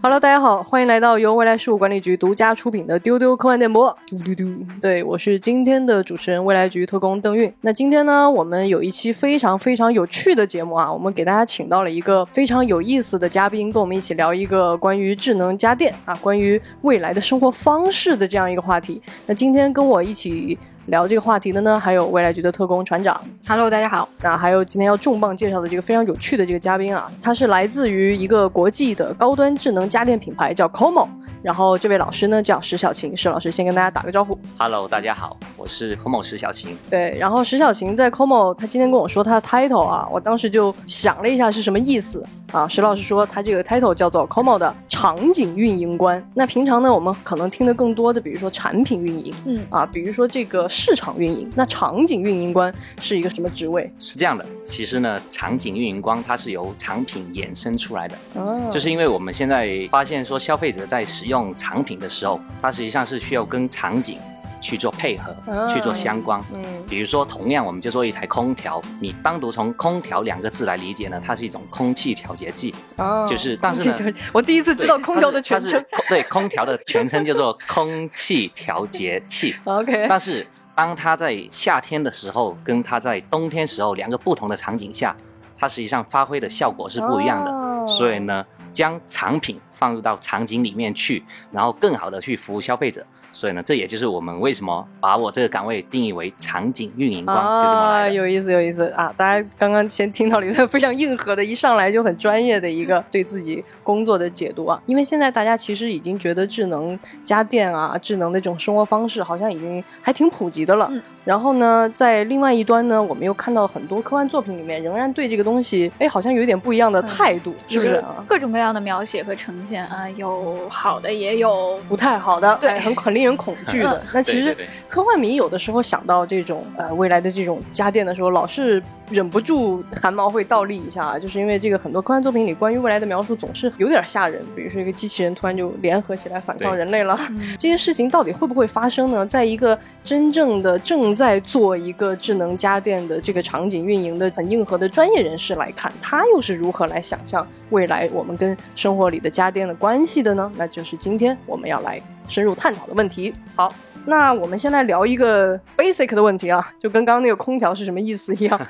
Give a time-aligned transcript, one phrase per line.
[0.00, 3.90] Hello，大家好，欢迎来到由未来事务管理局独家出品的丢丢科幻电波。
[4.06, 4.44] 嘟嘟嘟，
[4.80, 7.52] 对我是今天的主持人，未来局特工邓运。
[7.62, 19.02] 那今天呢，我们有一期非常非常有趣的节目啊，我们给大家请到了一个非常有意思的嘉宾，跟我们一起聊一个关于智能家电啊，关于未来的生活方式的这样一个话题。
[19.26, 20.56] 那今天跟我一起。
[20.88, 23.20] 聊这个话题的呢，还有未来局的特工船长。
[23.46, 24.08] Hello，大家好。
[24.22, 31.06] 那还有今天要重磅介绍的这个非常有趣的这个嘉宾啊，他是来自于一个国际的高端智能家电品牌，叫 Como。
[31.42, 34.38] 然后这位老师呢叫石小琴，石老师先跟大家打个招呼。
[34.58, 36.76] Hello，大家好，我是 Como 石小琴。
[36.90, 42.66] 对，然后石小琴在 Como，他今天跟我说他的 title 啊，我当时就想了一下是什么意思啊。
[42.66, 46.22] 石老师说他这个 title 叫做 Como 的场景运营官。
[46.34, 51.48] 那平常呢，我们可能听的更多的，比如说产品运营，嗯啊，比如说这个市场运营。
[51.54, 53.90] 那场景运营官是一个什么职位？
[53.98, 64.18] 是这样的，其实呢，场景运营官它是由产品衍生出来的，哦，就是因为我们现在发现说消费者在使用产品的时候，它实际上是需要跟场景
[64.60, 65.32] 去做配合，
[65.72, 66.40] 去做相关。
[66.52, 72.74] 嗯，比如说，同样我们就说一台空调，你单独从空调两个字来理解呢，它是一种空气调节剂。
[72.96, 75.84] 哦，就是，但是呢，我第一次知道空调的全称。
[76.08, 79.54] 对，空调的全称叫做空气调节器。
[79.62, 85.16] OK，但是当它在夏天的时候，跟它在冬天时候两个不同的场景下，
[85.56, 87.86] 它实际上发挥的效果是不一样的。
[87.86, 88.44] 所以呢。
[88.72, 93.04] 将产品放入到场景里面去，然后更好的去服务消费者。
[93.30, 99.14] 所以呢，这也就是我们为什么把我这个岗位定义为场景运营官，就这么来有意思，有意思啊！
[99.16, 104.78] 大家刚刚先听到了一段非常硬核的，一上来就很专业的一个对自己工作的解读啊。
[104.84, 110.92] 因为现在大家其实已经觉得智能家电啊，智能的这种生活方式好像已经还挺普及的了。
[111.24, 118.02] 然后呢，在另外一端呢，我们又看到很多科幻作品里面仍然对这个东西，哎，好像有一点不一样的态度，是不是？
[118.26, 124.02] 各种各样的描写和呈现啊，有好的，也有不太好的，对，很很令人恐惧的。
[124.14, 124.56] 那其实
[124.88, 137.18] 科幻迷有的时候想到这种呃未来的这种家电的时候，老是忍不住汗毛会倒立一下，就是因为这个很多科幻作品里关于未来的描述总是有点吓人，比如说一个机器人突然就联合起来反抗人类了，
[137.52, 139.24] 这件事情到底会不会发生呢？
[139.24, 150.50] 在一个真正的正在做一个智能家电的这个场景运营的很硬核的专业人士来看，他又是如何来想象未来我们跟生活里的家电的关系的呢？
[150.56, 153.32] 那就是今天我们要来深入探讨的问题。
[153.54, 153.72] 好，
[154.04, 158.60] 那我们先来聊一个 basic 的问题啊，就跟刚刚那个空调是什么意思一样。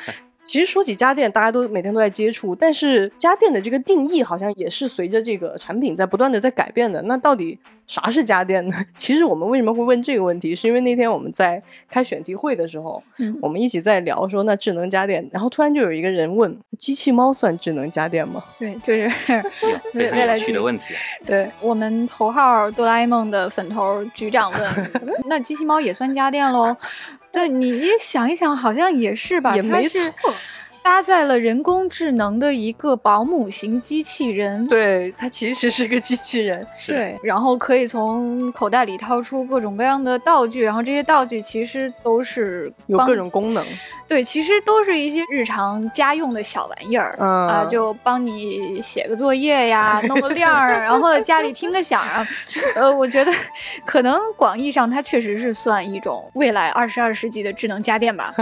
[0.49, 7.03] 其实说起家电，大家都每天都在接触，但是家电的这个定义好像也是随着这个产品在不断的在改变的。
[7.03, 8.77] 那到底啥是家电呢？
[8.97, 11.61] 其实我们为什么会问这个问题，是因为那天我们在
[11.91, 18.45] 开选题会的时候，嗯，我们一起在聊说那智能家电，然后突然就有一个人问：机器猫算智能家电吗？
[18.61, 19.11] 对，就是
[20.13, 20.85] 未来局的问题。
[21.27, 24.91] 对我们头号哆啦 A 梦的粉头局长问：
[25.27, 26.77] 那机器猫也算家电喽？
[27.33, 29.57] 对，你想一想，好像也是吧？
[29.57, 30.01] 也没错。
[30.83, 43.65] 搭载了人工智能的一个保姆型机器人，对，它其实是个机器人， 对，然后可以从口袋里掏出各种各样的道具，然后这些道具其实都是有各种功能，
[44.09, 52.27] 对，其实都是一些日常家用的小玩意儿，啊，就帮你写个作业呀， 弄个亮儿，然后家里听个响啊，
[52.75, 53.33] 呃，我觉得
[53.85, 58.35] 可能广义上它确实是算一种未来二十二世纪的智能家电吧。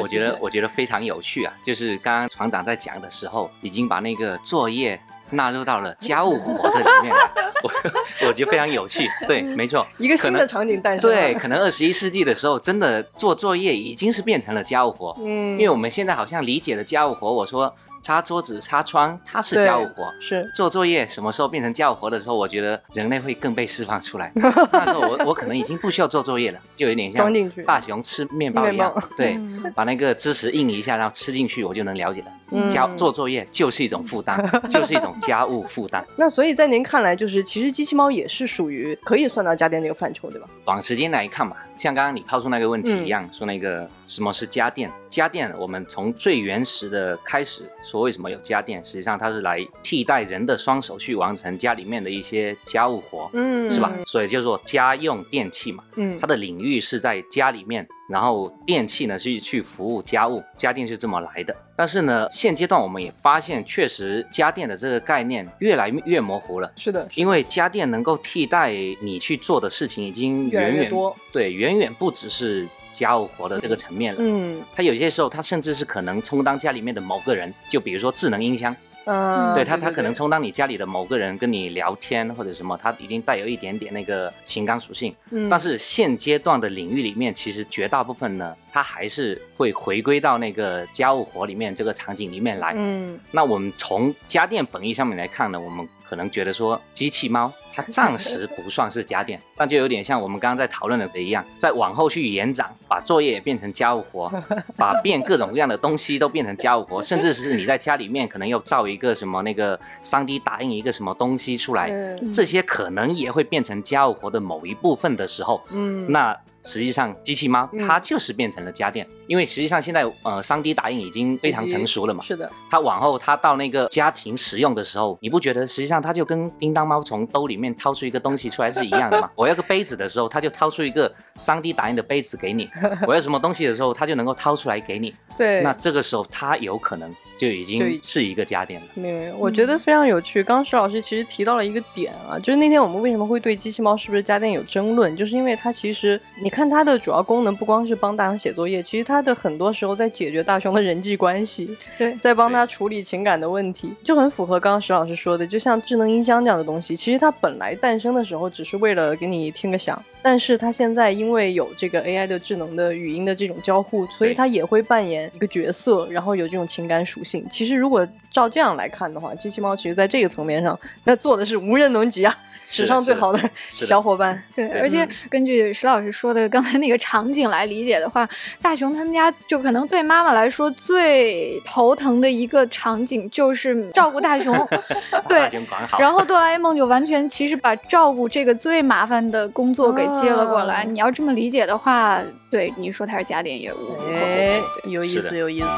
[0.00, 1.76] 我觉得我觉得非常有趣啊，就。
[1.76, 4.98] 是刚刚船长在讲的时候，已经把那个作业
[5.32, 7.30] 纳入到了家务活这里面了，
[7.62, 7.70] 我
[8.28, 9.06] 我觉得非常有趣。
[9.28, 11.10] 对，没错，一个新的场景诞生。
[11.10, 15.14] 对，可能二十一世纪的时候，真的做作业已经是变成了家务活。
[15.18, 17.76] 嗯，因为我们现在好像理解的家务活，我说。
[18.06, 24.30] 擦桌子、擦窗，它是家务活；是做作业，什么时候变成家务活的时候，我觉得人类会更被释放出来。
[24.38, 27.28] 那时候我我可能已经不需要做作业了，就有点像
[27.64, 29.36] 大熊吃面包一样，对，
[29.74, 32.28] 把那个知识印一下，然后吃进去，我就能了解了。
[32.68, 34.40] 家做作业就是一种负担，
[34.70, 36.06] 就是一种家务负担。
[36.16, 40.46] 那所以在您看来，就是其实机器猫也是属于可以算到家电这个范畴，对吧？
[40.64, 41.56] 短时间来看吧。
[41.76, 44.90] 像刚刚你抛出那个问题一样，说那个什么是家电？
[45.10, 48.84] 家电，我们从最原始的开始说，为什么有家电？
[48.84, 53.92] 实际上它是来替代人的双手去完成家里面的一些家务活，嗯，是吧？
[54.06, 57.86] 所以叫做家用电器嘛，嗯，它的领域是在家里面。
[58.08, 61.52] 然后电器呢是去服务家务，家电是这么来的。
[61.74, 66.70] 但是呢，现阶段我们也发现，确实家电的这个概念越来越模糊了。
[66.76, 68.72] 是的，因为家电能够替代
[69.02, 72.64] 你去做的事情已经远远多，对，远远不只是
[72.98, 74.18] 家务活的这个层面了。
[74.22, 78.74] 嗯，它有些时候它甚至是可能充当家里面的某个人，就比如说智能音箱。
[79.08, 85.14] 嗯，对他，他可能充当你家里的某个人跟你聊天或者什么，他一定带有一点点那个情感属性。
[85.30, 92.72] 嗯，但是现阶段的领域里面，其实绝大部分呢，它还是会回归到那个家务活里面这个场景里面来。
[92.74, 95.88] 嗯，那我们从家电本意上面来看呢，我们。
[96.08, 104.30] 可能觉得说机器猫它暂时不算是家电，但就有点像我们刚刚在讨论的一样，在往后去延展，把作业变成家务活，
[104.76, 111.90] 把变各种各样的东西都变成家务活，甚至是你在家里面可能要造一个什么那个 3D 打印一个什么东西出来，
[112.32, 116.36] 这些可能也会变成家务活的某一部分的时候，嗯，那。
[116.68, 122.24] 实际上，机器猫它就是变成了家电，因为实际上现在呃，3D 打印已经非常成熟了嘛。
[122.24, 122.50] 是的。
[122.68, 129.30] 它往后它到那个家庭使用的时候，你不觉得实际上它就跟叮当猫从兜里面掏出一个东西出来是一样的吗？
[129.36, 132.66] 我要个杯子的时候，他就掏出一个 3D 打印的杯子给你；
[133.06, 135.14] 我要什么东西的时候，他就能够掏出来给你。
[135.36, 135.62] 对。
[135.62, 137.14] 那这个时候他有可能。
[137.38, 138.86] 就已经是一个家电了。
[138.94, 140.42] 没有，我觉得非常有趣。
[140.42, 160.02] 刚刚石老师其实提到了一个点啊，就是那天我们为什么会对机器猫是不是家电有争论，就是因为它其实，你看它的主要功能不光是帮大熊写作业，其实它的很多时候在解决大熊的人际关系，对，在帮他处理情感的问题，就很符合刚刚石老师说的，就像智能音箱这样的东西，其实它本来诞生的时候只是为了给你听个响。
[160.22, 167.46] 但是它现在因为有这个 AI 的智能的语音的这种交互，所以它也会扮演一个角色，然后有这种情感属性。
[167.50, 172.36] 其实如果照这样来看的话，机器猫其实在这个层面上，那做的是无人能及啊。
[172.68, 178.28] 史上最好的小伙伴，对，而且根据石老师说的刚才那个场景来理解的话，
[178.60, 184.54] 大雄他们家就可能对妈妈来说最头疼的一个场景就是照顾大雄，
[185.28, 185.50] 对，
[185.98, 190.84] 然后哆啦 A 梦就完全其实把照顾这个最麻烦的工作给接了过来。
[190.84, 192.20] 你要这么理解的话，
[192.50, 195.68] 对，你说它是家电业务，哎，有意思，有意思。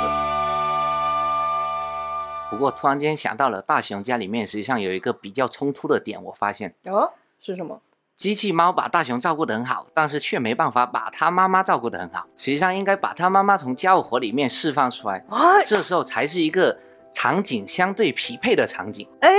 [2.50, 7.81] 不过突然间想到了大熊家里面，实际上有一个比较冲突的点，我发现哦，是什么？
[8.15, 12.27] 机器猫把大熊照顾得很好，但是却没办法把他妈妈照顾得很好。
[12.37, 15.25] 实际上应该把他妈妈从家务活里面释放出来，
[15.65, 16.77] 这时候才是一个
[17.12, 19.09] 场景相对匹配的场景。
[19.21, 19.31] 哎。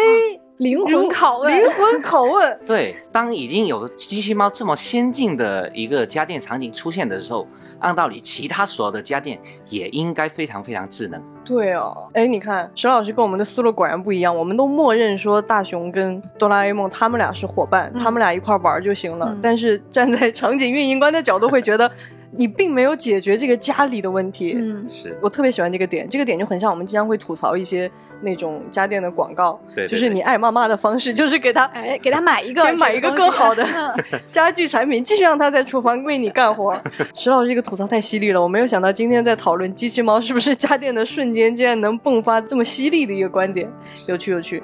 [0.60, 2.60] 灵魂拷问，灵魂拷问。
[2.68, 7.48] 对，当已经有机器猫这么先进的一个家电场景出现的时候，
[7.80, 9.40] 按道理其他所有的家电
[9.70, 11.22] 也应该非常非常智能。
[11.46, 19.34] 对哦，哎，你看石老师跟我们的思路果然不一样，我们都默认说大雄跟哆啦 A 梦他们俩是伙伴，他们俩一块玩就行了。
[19.42, 21.90] 但是站在场景运营官的角度会觉得。
[22.32, 27.92] 你并没有解决这个家里的问题，嗯，是我特别喜欢这个点，这个点就很像我们经常会吐槽一些
[28.22, 33.66] 那种家电的广告，对，就是你爱妈妈的方式，就是给他，哎，给他买一个，买一个更好的
[34.30, 36.76] 家具产品，继续让他在厨房为你干活。
[37.14, 43.70] 石老师这个吐槽太犀利了，我没有想到今天在讨论机器猫是不是家电的瞬间，竟然能迸发这么犀利的一个观点，
[44.08, 44.62] 有趣有趣。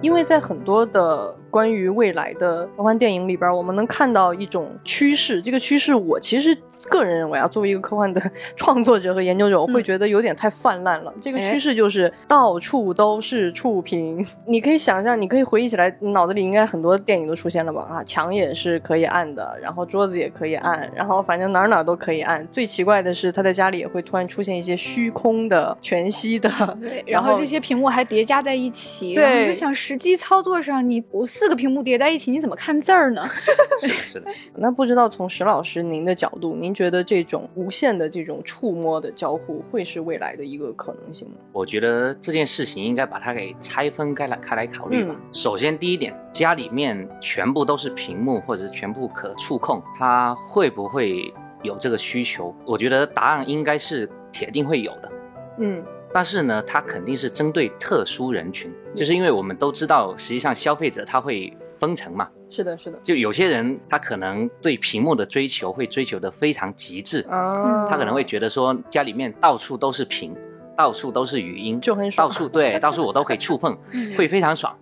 [0.00, 1.34] 因为在很多的。
[1.54, 5.40] 关于未来的科幻电影里边，我们能看到一种趋势。
[5.40, 6.52] 这个趋势，我其实
[6.88, 8.20] 个人认为啊，作为一个科幻的
[8.56, 11.14] 创作者和研究者，我会觉得有点太泛滥了。
[11.20, 14.26] 这个趋势就是到处都是触屏。
[14.48, 17.82] 你可以想象，你可以回忆起来，脑子里应该很多电影都出现了吧？
[17.88, 22.44] 啊，墙也是可以按的，然后桌子也可以按，然后反正哪哪都可以按。
[22.50, 26.50] 最奇怪的是，他在家里也会突然出现一些虚空的、全息的，
[26.80, 29.14] 对， 然后这些屏幕还叠加在一起。
[29.14, 33.28] 对，就想实际操作上，你不四个屏幕叠在一起，你怎么看字儿呢？
[33.78, 34.30] 是的，是的。
[34.56, 41.34] 那不知道从石老师您的角度，您觉得这种无限的这种触摸的交互会是未来的一个可能性吗？
[41.52, 45.14] 我觉得这件事情应该把它给拆分开来开来考虑吧。
[45.32, 51.30] 首先，第一点，家里面全部都是屏幕或者是全部可触控，它会不会
[51.62, 52.54] 有这个需求？
[52.64, 55.12] 我觉得答案应该是铁定会有的。
[55.58, 55.84] 嗯。
[56.14, 62.30] 但是呢，它肯定是针对特殊人群，就是因为我们都知道，实际上消费者他会分层嘛。
[62.48, 62.96] 是的，是的。
[63.02, 70.32] 就有些人他可能对屏幕的追求会追求的非常极致，他可能会觉得说家里面到处都是屏。
[70.76, 72.28] 到处都是语音，就很爽。
[72.28, 73.76] 到处对，到处我都可以触碰，
[74.16, 74.74] 会非常爽。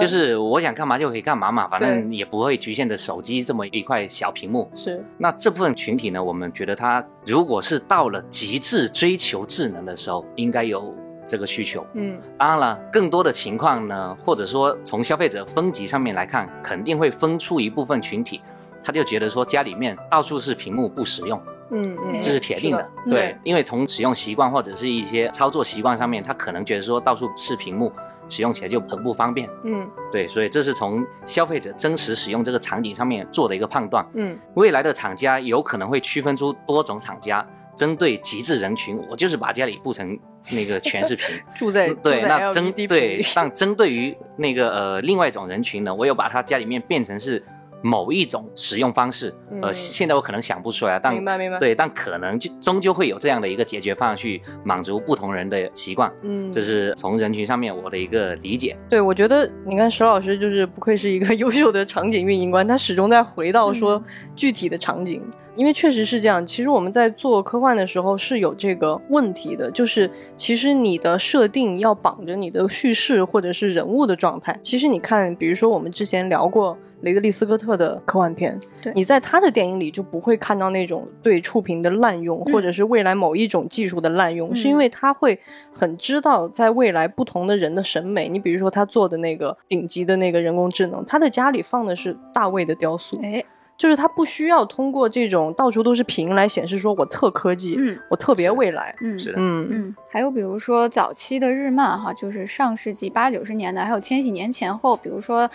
[0.00, 4.70] 就是我想干嘛就可以干嘛嘛，反正也不会局限着手机这么一块小屏幕。
[4.74, 5.04] 是。
[5.18, 10.94] 那这部分群体呢，我们觉得他如果是到了极致追求智能的时候，应该有
[11.26, 11.86] 这个需求。
[11.94, 12.20] 嗯。
[12.38, 18.40] 当然了，更多的情况呢，或者说从消费者分级上面来看，肯定会分出一部分群体，
[18.82, 21.40] 他就觉得说家里面到处是屏幕不实用。
[21.70, 27.92] 嗯嗯，这是铁定的，对，因为从使用习惯或者是一些操作习惯上面，他可能觉得说到处是屏幕，
[28.28, 29.48] 使用起来就很不方便。
[29.64, 34.06] 嗯，对，所以这是从消费者真实使用这个场景上面做的一个判断。
[34.14, 37.44] 嗯，未来的厂家有可能会区分出多种厂家，
[37.74, 40.16] 针对极致人群，我就是把家里布成
[40.52, 47.42] 那个全是屏， 住在对那针对但针对于那个呃另外一种人群呢，我又把他家里面变成是。
[47.86, 58.76] 某一种使用方式，呃，现在我可能想不出来，但明白明白，对，但可能就终究会有这样的一个解决方案去满足不同人的习惯，嗯，这是从人群上面我的一个理解。
[58.88, 64.02] 对，我觉得你看石老师就是不愧是一个优秀的场景运营官，他始终在回到说
[64.34, 65.24] 具体的场景，
[65.54, 66.44] 因为确实是这样。
[66.44, 74.58] 其实我们在做科幻的时候是有这个问题的，就是其实你的设定要绑着你的叙事或者是人物的状态。
[74.60, 76.76] 其实你看，比如说我们之前聊过。
[77.02, 78.58] 雷德利·斯科特的科幻片，
[78.94, 85.38] 你在他的电影里就不会看到那种对触屏的滥用，或者是未来某一种技术的滥用，是因为他会
[85.74, 88.28] 很知道在未来不同的人的审美。
[88.28, 93.20] 你比如说他做的那个顶级的那个人工智能，他的家里放的是大卫的雕塑。
[93.22, 93.44] 哎。
[93.78, 99.96] 就是它不需要通过这种到处都是屏来显示说我特科技，嗯，我特别未来，嗯，是的，嗯嗯。
[100.08, 105.48] 还有比如说早期的日漫哈，就是上世纪八九十年代，还有千禧年前后，比如说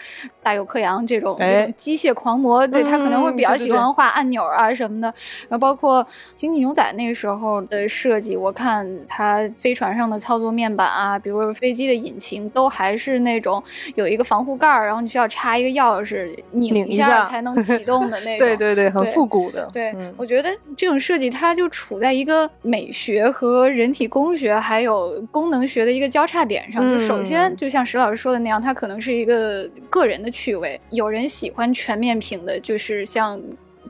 [0.44, 1.36] 大有克洋这种
[1.76, 5.08] 机械狂魔，对他可能会比较喜欢画按钮啊什么的。
[5.50, 13.64] 然后包括星际牛仔那个时候的设计，我看它飞船上的操作面板啊，比如说飞机的引擎，都还是那种
[13.96, 18.11] 有一个防护盖儿，然后你需要插一个钥匙拧一下才能启动。
[18.38, 19.70] 对对对，很复古的。
[19.72, 26.88] 对，我觉得这种设计它就处在一个美学和人体工学还有功能学的一个交叉点上。
[26.90, 30.80] 就首先，就像石老师说的那样，它可能是一个个人的趣味。
[30.90, 33.42] 有人喜欢全面屏的，就是像。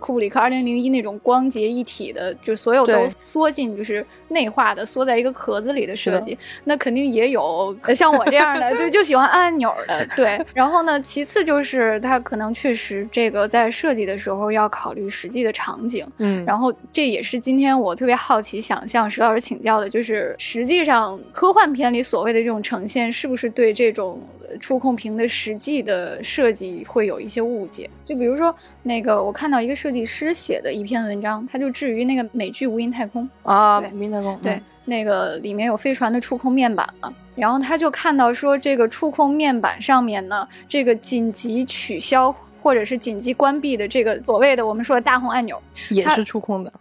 [0.02, 10.44] 库布里克二零零一那种光洁一体的，就所有都缩进，就是内化的，缩在一个壳子里的设计，那肯定也有像我这样的，对， 就喜欢按按钮的，对。
[10.54, 16.44] 然后呢，其次就是它可能确实这个在设计的时候要考虑实际的场景，嗯。
[16.46, 24.20] 然后这也是今天我特别好奇，想向石老师请教的，就是实际上科幻片里所谓的这种呈现，是不是对这种
[24.60, 27.90] 触控屏的实际的设计会有一些误解？
[28.06, 46.80] 就比如说那个，我看到一个设计师写的一篇文章，他就至于那个美剧《无垠太空》啊，《无垠太空》对，那个里面有飞船的触控面板了，然后他就看到说，这个触控面板上面呢，这个紧急取消或者是紧急关闭的这个所谓的我们说的大红按钮也是触控的，对，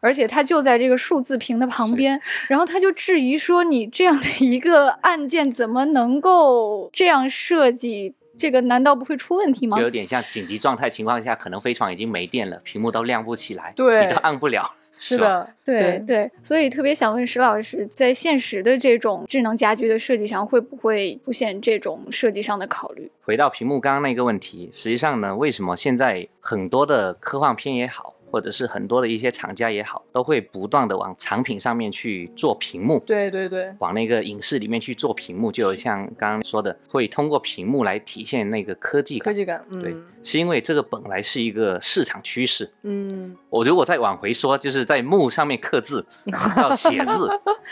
[0.00, 8.14] 而且它就在这个数字屏的旁边，然后他就质疑说，你这样的一个按键怎么能够这样设计？
[8.38, 9.76] 这个难道不会出问题吗？
[9.76, 14.72] 就有点像紧急状态情况下，可能飞船已经没电了，屏幕都亮不起来，对，你都按不了。
[15.02, 23.10] 是的，对对，所以特别想问石老师，在现实的这种智能家居的设计上，会不会出现这种设计上的考虑？
[23.22, 28.14] 回到屏幕刚刚那个问题，实际上呢，为什么现在很多的科幻片也好？
[28.30, 46.04] 或者是很多的一些厂家也好，都会不断的往产品上面去做屏幕，对对对，往那个影视里面去做屏幕，就像刚刚说的，会通过屏幕来体现那个科技感科技感，对，是因为这个本来是一个市场趋势，嗯，我如果再往回说，就是在幕上面刻字
[46.56, 47.28] 到写字，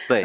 [0.08, 0.24] 对。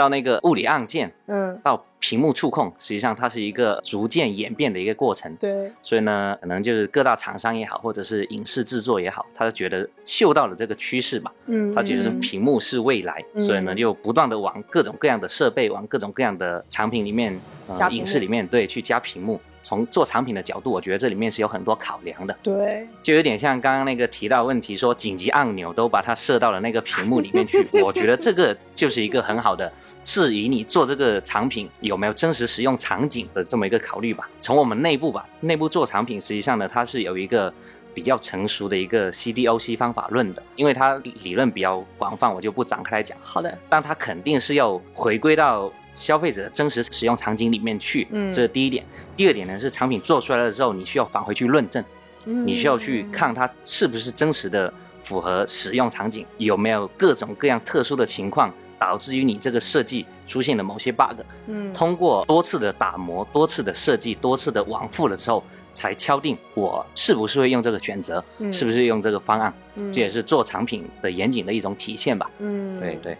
[0.00, 5.30] 到那个物理按键，嗯，到屏幕触控，实际上它是一个逐渐演变的一个过程。
[5.36, 17.38] 对，所以呢，可能就是各大厂商也好，或者是影视制作也好，他觉得嗅到了这个趋势吧，嗯，他觉得屏幕是未来，所以呢，就不断的往各种各样的设备，往各种各样的产品里面，
[17.68, 19.38] 呃，影视里面，对，去加屏幕。
[19.62, 22.36] 从做产品的角度，我觉得这里面是有很多考量的。
[22.42, 27.66] 对，就有点像刚刚那个提到问题，说紧急按钮都把它设到了那个屏幕里面去。
[27.82, 29.70] 我觉得这个就是一个很好的
[30.02, 34.28] 质疑你做这个产品有没有真实使用场景的这么一个考虑吧。
[34.38, 37.52] 从我们内部吧，内部做产品，实际上呢，它是有一个
[37.92, 43.16] 比较成熟的一个 CDOC 方法论的，因为它理论比较广泛，我就不展开来讲。
[43.20, 45.70] 好的，但它肯定是要回归到。
[46.00, 48.82] 消费者真实使用场景里面去，嗯，这是第一点。
[49.14, 51.84] 第二点呢是产品做出来了之后，你需要返回去论证，
[52.24, 54.72] 嗯，你需要去看它是不是真实的
[55.04, 69.52] 符合使用场景，有没有各种各样特殊的情况导致于你这个设计出现了某些 bug，嗯，通过多次的打磨、多次的设计、多次的往复了之后，才敲定我是不是会用这个选择，是不是用这个方案，
[69.92, 73.18] 这也是做产品的严谨的一种体现吧，嗯，对对。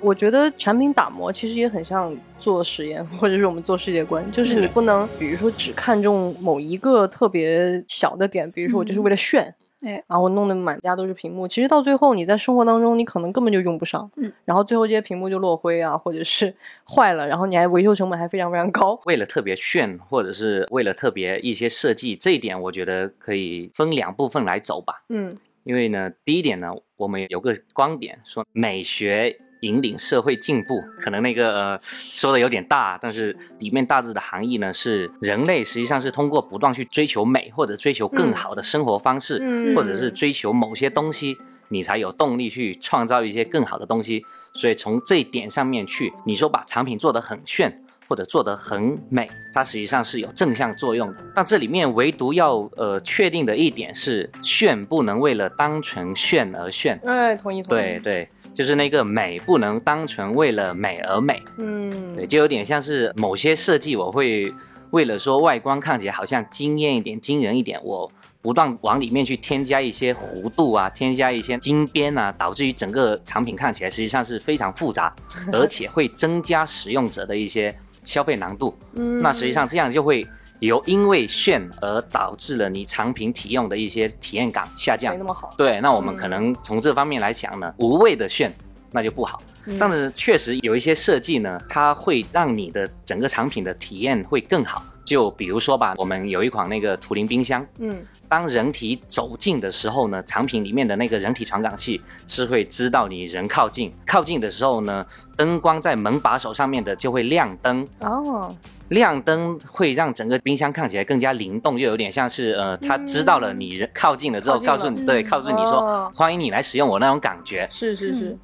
[0.00, 19.00] 我觉得产品打磨其实也很像做实验， 或者是我们做世界观，就是你不能，比如说只看重某一个特别小的点，比如说我就是为了炫，哎，然后弄得满家都是屏幕，其实到最后你在生活当中你可能根本就用不上，嗯，然后最后这些屏幕就落灰啊，或者是坏了，然后你还维修成本还非常非常高。
[19.04, 25.36] 为了特别炫，或者是为了特别一些设计，这一点我觉得可以分两部分来走吧，嗯。
[25.64, 29.38] 因为呢，第一点呢，我们有个观点说美学。
[29.60, 41.36] 引领社会进步，可能那个呃说的有点大，但是里面大致的含义呢是，人类实际上是通过不断去追求美，或者追求更好的生活方式，或者是追求某些东西，
[41.68, 44.24] 你才有动力去创造一些更好的东西。
[44.54, 51.16] 所以从这一点上面去，你说把产品做得很炫，或者做得很美，它实际上是有正向作用的。
[51.34, 57.00] 但这里面唯独要呃确定的一点是，炫不能为了单纯炫而炫。
[57.04, 57.80] 哎，同意同意。
[57.80, 58.28] 对对。
[58.58, 64.52] 就是那个美不能单纯为了美而美，嗯，对，就有点像是某些设计，我会
[64.90, 68.10] 为了说外观看起来好像惊艳一点、惊人一点，我
[68.42, 75.14] 不断往里面去添加一些弧度啊，添加一些金边啊，导致于整个产品看起来实际上是非常复杂，
[75.52, 77.72] 而且会增加使用者的一些
[78.02, 78.76] 消费难度。
[78.98, 80.26] 嗯，那实际上这样就会。
[80.60, 85.54] 由因为炫而导致了你产品体用的一些体验感下降，没那么好。
[85.56, 88.52] 对，那我们可能从这方面来讲呢，无谓的炫
[88.90, 89.42] 那就不好。
[89.78, 94.82] 但是确实有一些设计呢，它会让你的整个产品的体验会更好。
[95.08, 97.96] 就比如说吧，我们有一款那个图灵冰箱，嗯。
[98.30, 107.88] 当人体走近的时候呢，产品里面的那个人体传感器是会知道你人靠近，靠近的时候呢，灯光在门把手上面的就会亮灯。
[108.00, 108.54] 哦，
[108.90, 118.36] 亮灯会让整个冰箱看起来更加灵动，就有点像是呃，它知道了你人靠近了之后，告诉你对，告诉你说欢迎你来使用我那种感觉，是是是。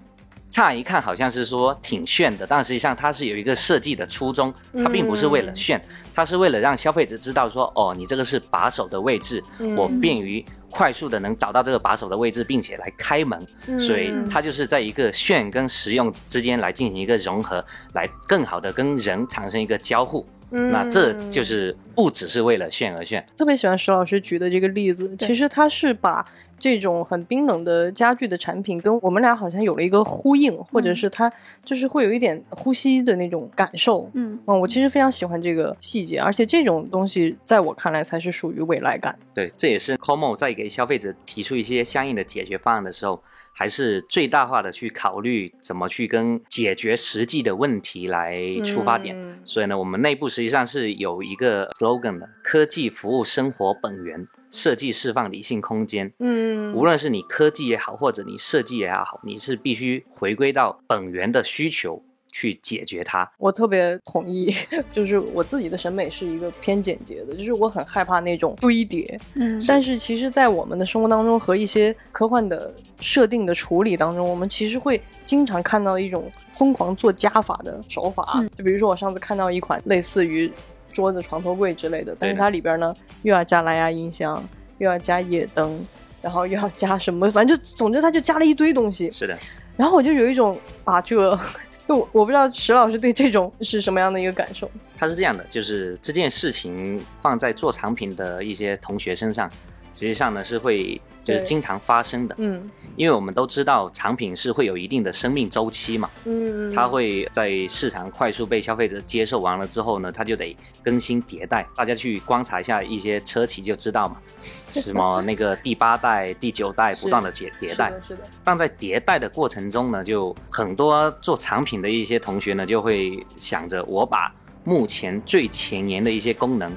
[0.55, 5.85] 乍一看好像是说挺炫的，但实际上它是有一个设计的初衷，它并不是为了炫，
[6.15, 9.43] 它是为了让消费者知道说，哦，你这个是把手的位置，
[9.77, 13.45] 我便于快速的能找到这个把手的位置，并且来开门，
[13.81, 20.25] 所以它就是在一个炫跟实用之间来进行一个融合，来更好的跟人产生一个交互。
[20.51, 23.27] 那这就是不只是为了炫而炫。
[23.37, 26.25] 特别喜欢石老师举的这个例子，其实他是把。
[26.65, 31.31] 这种很冰冷的家具的产品，跟我们俩好像有了一个呼应，或者是它
[31.63, 34.11] 就是会有一点呼吸的那种感受。
[34.15, 39.15] 嗯，嗯，我其实非常喜欢这个细节，而且这种东西在我看来才是属于未来感。
[39.35, 43.23] 对，这也是 COMO 在给消费者提出一些相应的解决方案的时候，
[43.55, 49.41] 还是最大化的去考虑怎么去跟解决实际的问题来出发点。
[49.45, 54.27] 所以呢，我们内部实际上是有一个 slogan 的：科技服务生活本源。
[54.51, 62.01] 设计释放理性空间，嗯，无论是你科技也好，或者你设计也好，你是必须回归到本源的需求
[62.35, 63.31] 去解决它。
[63.39, 64.53] 我特别同意，
[64.91, 80.51] 就是我自己的审美是一个偏简洁的，就是我很害怕那种堆叠，嗯，但是其实，在我们的生活当中和一些科幻的设定的处理当中，我们其实会经常看到一种疯狂做加法的手法，就比如说我上次看到一款类似于。
[80.93, 84.41] 桌子、床头柜之类的，但是它里边呢又要加蓝牙音箱，
[84.79, 85.85] 又要加夜灯，
[86.23, 89.11] 然后又要加什么，反正就总之它就加了一堆东西。
[89.11, 89.37] 是的，
[89.77, 91.37] 然后我就有一种啊，这
[91.89, 94.71] 就我不知道石老师对这种是什么样的一个感受。
[94.97, 99.51] 他是这样的，就是这件事情放在做产品的一些同学身上，
[99.93, 101.01] 实际上呢是会。
[101.25, 111.67] 就是经常发生的，嗯，因为我们都知道产品是会有一定的生命周期嘛，嗯，它会在市场快速被消费者接受完了之后呢，它就得更新迭代。
[111.77, 114.17] 大家去观察一下一些车企就知道嘛，
[114.69, 118.23] 什么那个第八代、第九代不断的迭迭代，是的。
[118.43, 126.71] 但在迭代的过程中呢，就很多做产品的一些同学呢，就会想着我把目前最前沿的一些功能。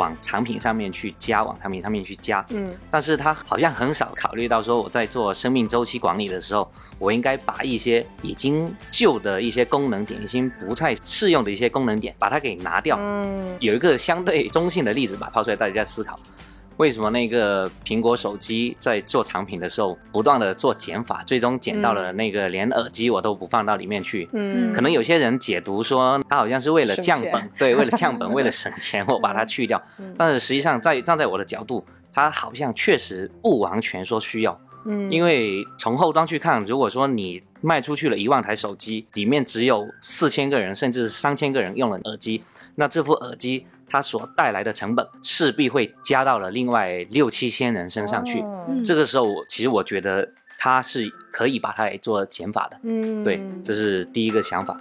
[0.00, 6.66] 往产品上面去加，往产品上面去加，嗯，但是他好像很少考虑到说，我在做生命周期管理的时候，
[6.98, 12.96] 我应该把一些已经旧的一些功能点，已经不太适用的一些功能点，把它给拿掉。
[12.98, 16.18] 嗯，有一个相对中性的例子吧，抛出来大家思考。
[16.80, 24.26] 为什么那个苹果手机在做产品的时候不断的做减法，最终减到了那个连耳机我都不放到里面去？
[24.32, 29.80] 嗯，可能有些人解读说它好像是为了降本，对，为了降本，为了省钱，我把它去掉。
[30.16, 34.58] 但是实际上，在站在我的角度，它好像确实不完全说需要。
[34.86, 42.42] 嗯，因为从后端去看，如果说你卖出去了一万台手机，里面只有四千个人甚至是三千个人用了耳机，
[42.76, 43.66] 那这副耳机。
[43.90, 48.42] 它所带来的成本势必会加到了另外六七千人身上去。
[48.84, 52.78] 这个时候，我其实我觉得它是可以把它来做减法的。
[52.84, 54.76] 嗯，对，这是第一个想法。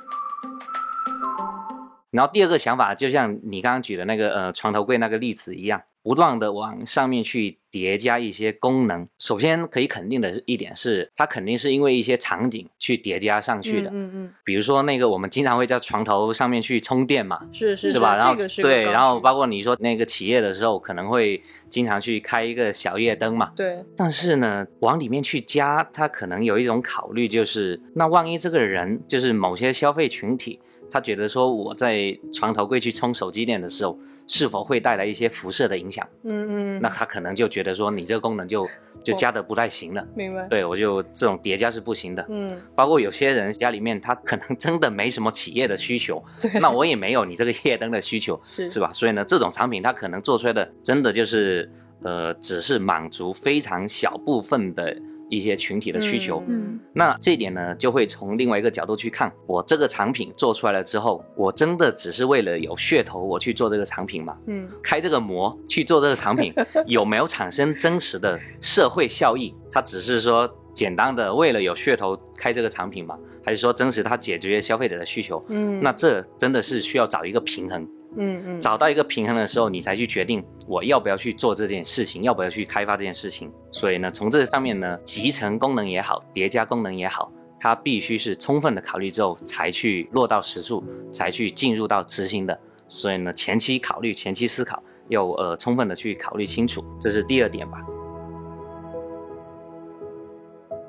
[2.12, 9.08] 然后第二个想法，就像你刚刚举的那个呃床头柜那个例子一样，不断的往上面去叠加一些功能。
[9.20, 13.92] 首先可以肯定的一点是，它肯定是因为一些场景去叠加上去的。
[13.92, 14.34] 嗯嗯。
[14.44, 18.16] 比如说那个我们经常会在床头上面去充电嘛，是是是吧？
[18.16, 23.52] 然后对，然后包括括你说那个企业的时候，可能会经常去开一个小夜灯嘛。
[23.56, 23.86] 对。
[23.96, 30.60] 但是呢，往里面去加，它可能有一种考虑，就是那万一这个人就是某些消费群体。
[30.92, 33.98] 他觉得说我在床头柜去充手机电的时候，
[34.28, 36.08] 是否会带来一些辐射的影响？
[36.24, 38.68] 嗯嗯，那他可能就觉得说你这个功能就
[39.04, 40.06] 就加的不太行了。
[40.16, 40.48] 明白。
[40.48, 42.26] 对我就这种叠加是不行的。
[42.30, 48.92] 嗯，包括有些人家里面他可能真的没什么企业的需求，对，那我也没有你这个夜灯的需求，是是吧？
[48.94, 51.72] 所以呢，这种产品它可能做出来的真的就是
[52.04, 54.96] 呃，只是满足非常小部分的。
[55.30, 64.36] 一些群体的需求，嗯，那这一点呢，就会从另外一个角度去看，我这个产品做出来了之后，我真的只是为了有噱头我去做这个产品吗？
[64.48, 66.54] 嗯，开这个模去做这个产品，
[66.88, 69.54] 有没有产生真实的社会效益？
[69.72, 73.18] 它只是说简单的为了有噱头开这个产品吗？
[73.46, 75.44] 还是说真实它解决消费者的需求？
[75.50, 77.88] 嗯，那这真的是需要找一个平衡。
[78.18, 83.52] 嗯嗯，找到一个平衡的时候，你才去决定我要不要去做这件事情，要不要去开发这件事情。
[83.72, 92.60] 所以呢，从这上面呢，集成功能也好，叠加功能也好，它必须是充分的考虑之后才去落到实处，才去进入到执行的。
[92.88, 97.78] 所以呢，前期考虑、前期思考，要呃充分的去考虑清楚，这是第二点吧。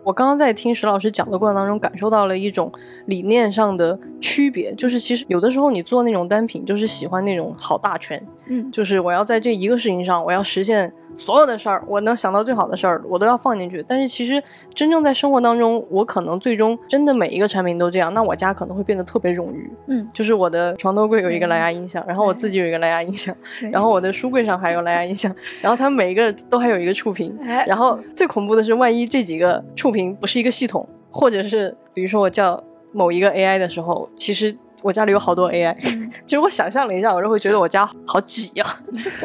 [0.03, 2.73] 我刚刚在听石老师讲的过程当中，感受到了一种
[3.07, 10.93] 理念上的区别，就是其实有的时候你做那种单品，就是喜欢那种好大全，嗯，就是我要在这一个事情上，我要实现。
[11.21, 13.85] 所有的事儿，我能想到最好的事儿，我都要放进去。
[13.87, 14.43] 但是其实
[14.75, 19.71] 真正在生活当中，我可能最终真的每一个产品都这样，那我家可能会变得特别冗余。
[19.87, 23.37] 嗯，就是我的床头柜有一个蓝牙音响，然后我自己有一个蓝牙音响，
[23.71, 27.39] 然后我的书柜上还有蓝牙音响， 然后它们每一个都还有一个触屏。
[27.67, 34.57] 然后最恐怖的是，万一这几个触屏不是一个系统，或者是比如说我叫某一个 AI 的时候，其实。
[34.83, 35.75] 我家里有好多 AI，
[36.27, 38.67] 其实我想象了一下，我就会觉得我家好挤呀。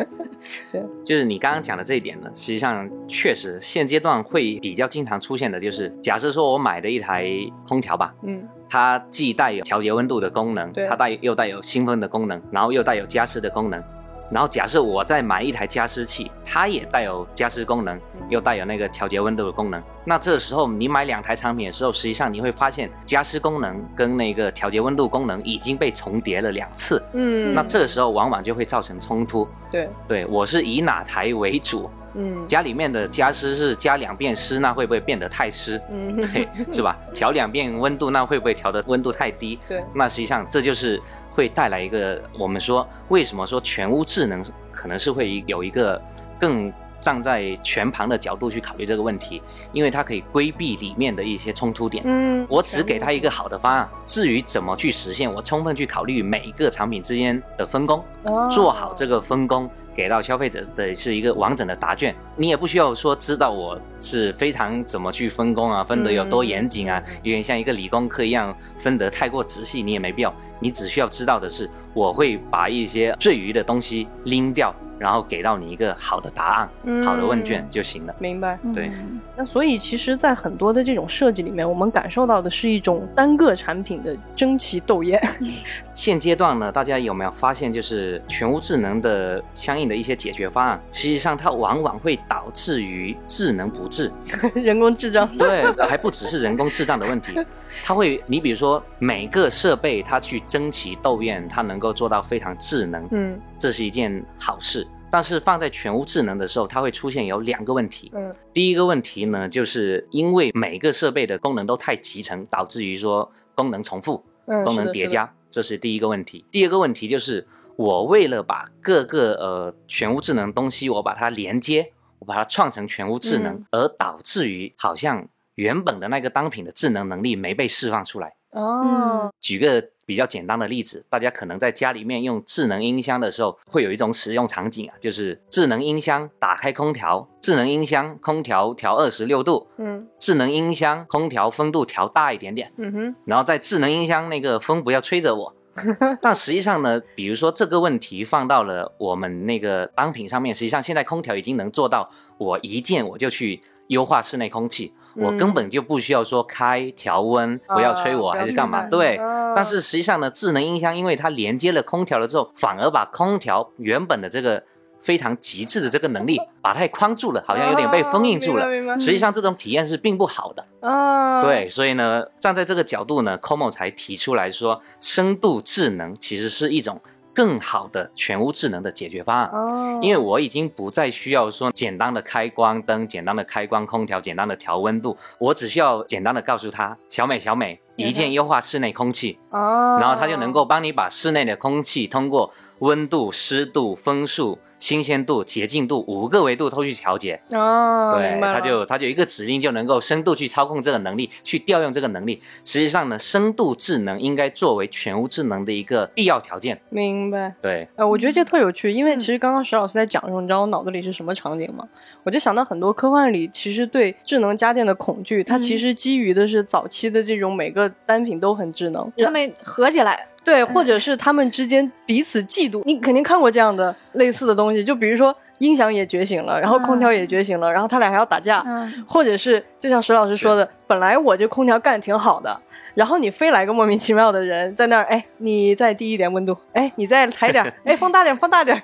[0.71, 7.27] 对，就是你刚刚讲的这一点呢，实际上确实现阶段会比较经常出现的，就是假设说我买的一台
[7.67, 13.83] 空调吧，嗯，它既带有调节温度的功能，它带又带有新风的功能，然后又带有加湿的功能。
[14.31, 19.81] 然后假设我再买一台加湿器，它也带有加湿功能，又带有那个调节温度的功能。
[20.03, 27.01] 那这时候你买两台产品的时候，实际上你会发现加湿功能跟那个调节温度功能已经被重叠了两次。
[27.13, 29.47] 嗯，那这个时候往往就会造成冲突。
[29.71, 31.89] 对，对我是以哪台为主？
[32.17, 35.81] 嗯，家里面的加湿是加两遍湿，那会不会变得太湿？
[35.91, 36.97] 嗯，对，是吧？
[37.13, 39.59] 调两遍温度，那会不会调的温度太低？
[39.67, 41.01] 对，那实际上这就是
[41.35, 46.01] 会带来一个我们说为什么说全屋智能可能是会有一个
[46.39, 46.73] 更。
[47.05, 49.39] 站在全盘的角度去考虑这个问题，
[49.73, 52.03] 因为它可以规避里面的一些冲突点。
[52.03, 58.03] 嗯，我只给他一个好的方案，至于怎么去实现，我充分去考虑每一个产品之间的分工，
[58.49, 62.15] 做好这个分工，给到消费者的是一个完整的答卷。
[62.35, 70.33] 你也不需要说知道我是非常怎么去分工啊，分得有多严谨啊，有点像一个理工科一样分得太过仔细，你也没必要。
[70.59, 74.73] 你只需要知道的是，我会把一些赘余的东西拎掉。
[74.97, 76.55] 然后给到你一个好的答
[76.85, 78.15] 案，好的问卷就行了。
[78.19, 78.91] 明白，对。
[79.35, 85.21] 那所以其实，在很多的这种设计里面，我们感受到的是一种单个产品的争奇斗艳。
[85.95, 94.11] 现阶段呢，大家有没有发现，就是全屋智能的相应的一些解决方案，实际上它往往会导致于智能不智，
[94.53, 95.25] 人工智障。
[95.37, 97.39] 对，还不只是人工智障的问题，
[97.83, 104.85] 它会，你比如说每个设备它去争奇斗艳，它能够做到非常智能，嗯，这是一件好事。
[105.09, 108.11] 但是放在全屋智能的时候，它会出现有两个问题。
[108.13, 114.21] 嗯，第一个问题呢，就是因为每个设备的功能都太集成，导致于说功能重复、
[114.65, 116.45] 功能叠加，这是第一个问题。
[116.51, 128.35] 第二个问题就是我为了把各个呃全屋智能东西我把它连接，我把它创成全屋智能，而导致于好像原本的那个单品的智能能力没被释放出来。
[128.55, 129.83] 哦，举个。
[130.07, 145.51] 比较简单的例子，大家可能在家里面用智能音箱的时候，会有一种使用场景啊，就是智能音箱打开空调，智能音箱空调调二十六度，嗯，智能音箱空调风度调大一点点，嗯哼，然后在智能音箱那个风不要吹着我，
[146.21, 154.91] 但实际上呢，比如说这个问题放到了我们那个单品上面，实际上现在空调已经能做到，我一键我就去优化室内空气。
[155.15, 158.87] 我根本就不需要说开调温，不要吹我还是干嘛？
[158.89, 159.17] 对。
[159.55, 164.61] 但是实际上呢，智能音箱因为它连接了空调了之后，反而把空调原本的这个
[164.99, 168.65] 非常极致的这个能力 把它框住了，好像有点被封印住了。
[168.99, 170.65] 实际上这种体验是并不好的。
[170.87, 177.01] 啊，对，所以呢，站在这个角度呢，Como 才提出来说，深度智能其实是一种。
[177.35, 179.49] 更好的全屋智能的解决方案。
[179.51, 194.57] 哦，因为我已经不再需要说简单的开关灯、简单的开关空调、简单的调温度，我只需要简单的告诉他小美小美，一键优化室内空气哦，然后它就能够帮你把室内的空气通过温度、湿度、风速。
[194.79, 202.41] 新鲜度、洁净度五个维度都去调节哦，对，它就它就一个指令就能够深度去操控这个能力，去调用这个能力。
[202.63, 206.79] 实际上呢，深度智能应该作为全屋智能的一个必要条件。
[206.89, 207.53] 明白。
[207.61, 211.87] 对，呃，我觉得这特有趣，因为其实刚刚石老师在讲的时候，你知道我脑子里是什么场景吗？
[212.23, 220.27] 我就想到很多科幻里其实对智能家电的恐惧，它其实基于的是早期的这种每个单品都很智能，他们合起来。
[220.45, 228.63] 对，或者是他们之间彼此嫉妒，你肯定看过这样的类似的东西，就比如说音响也觉醒了，然后空调也觉醒了，然后他俩还要打架，
[229.07, 232.61] 或者是就像石老师说的，本来我这空调干挺好的，
[232.93, 238.79] 然后你非来个莫名其妙的人在那儿，哎，你再低一点温度，哎，你再抬点， 哎，放大点，放大点，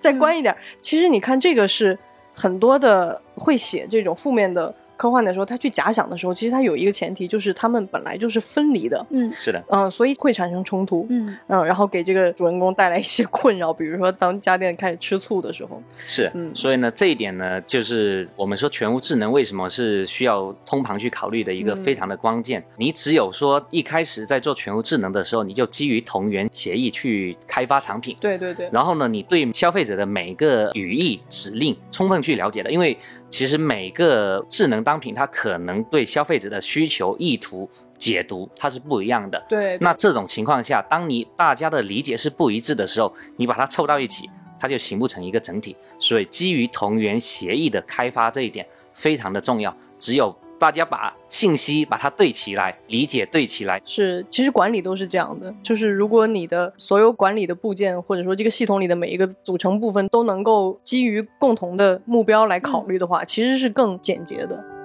[0.00, 0.54] 再关一点。
[0.82, 1.96] 其实你看这个是
[2.34, 4.74] 很多的会写这种负面的。
[4.96, 9.04] 科幻的时候，他去假想的时候，其实他有一个前提，就是他们本来就是分离的。
[9.10, 11.06] 嗯，是的，嗯，所以会产生冲突。
[11.10, 15.82] 嗯嗯，然后给这个主人公带来一些困扰，比如说当家电开始吃醋的时候。
[15.98, 22.64] 是，嗯，所以呢，这一点呢，就是我们说全屋智能为什么是需要通盘去考虑的一个非常的关键。
[22.78, 28.16] 你只有说一开始在做全屋智能的时候，你就基于同源协议去开发产品。
[28.20, 28.70] 对对对。
[28.72, 32.96] 然后呢，你对消费者的每个语义指令充分去了解了，因为
[33.28, 34.85] 其实每个智能。
[34.86, 37.68] 商品它可能对消费者的需求意图
[37.98, 39.44] 解读它是不一样的。
[39.48, 45.74] 对，那这种情况下，当你大家的理解是不一致的时候，你把它凑到一起，它就形不成一个整体。
[45.98, 49.76] 所以，基于同源协议的开发这一点非常的重要。
[49.98, 55.52] 只有大家把信息把它对起来，理解对起来，是其实管理都是这样的。
[55.64, 64.75] 就是如果你的所有管理的部件，或者说这个系统里的每一个组成部分都能够基于共同的目标来考虑的话，其实是更简洁的。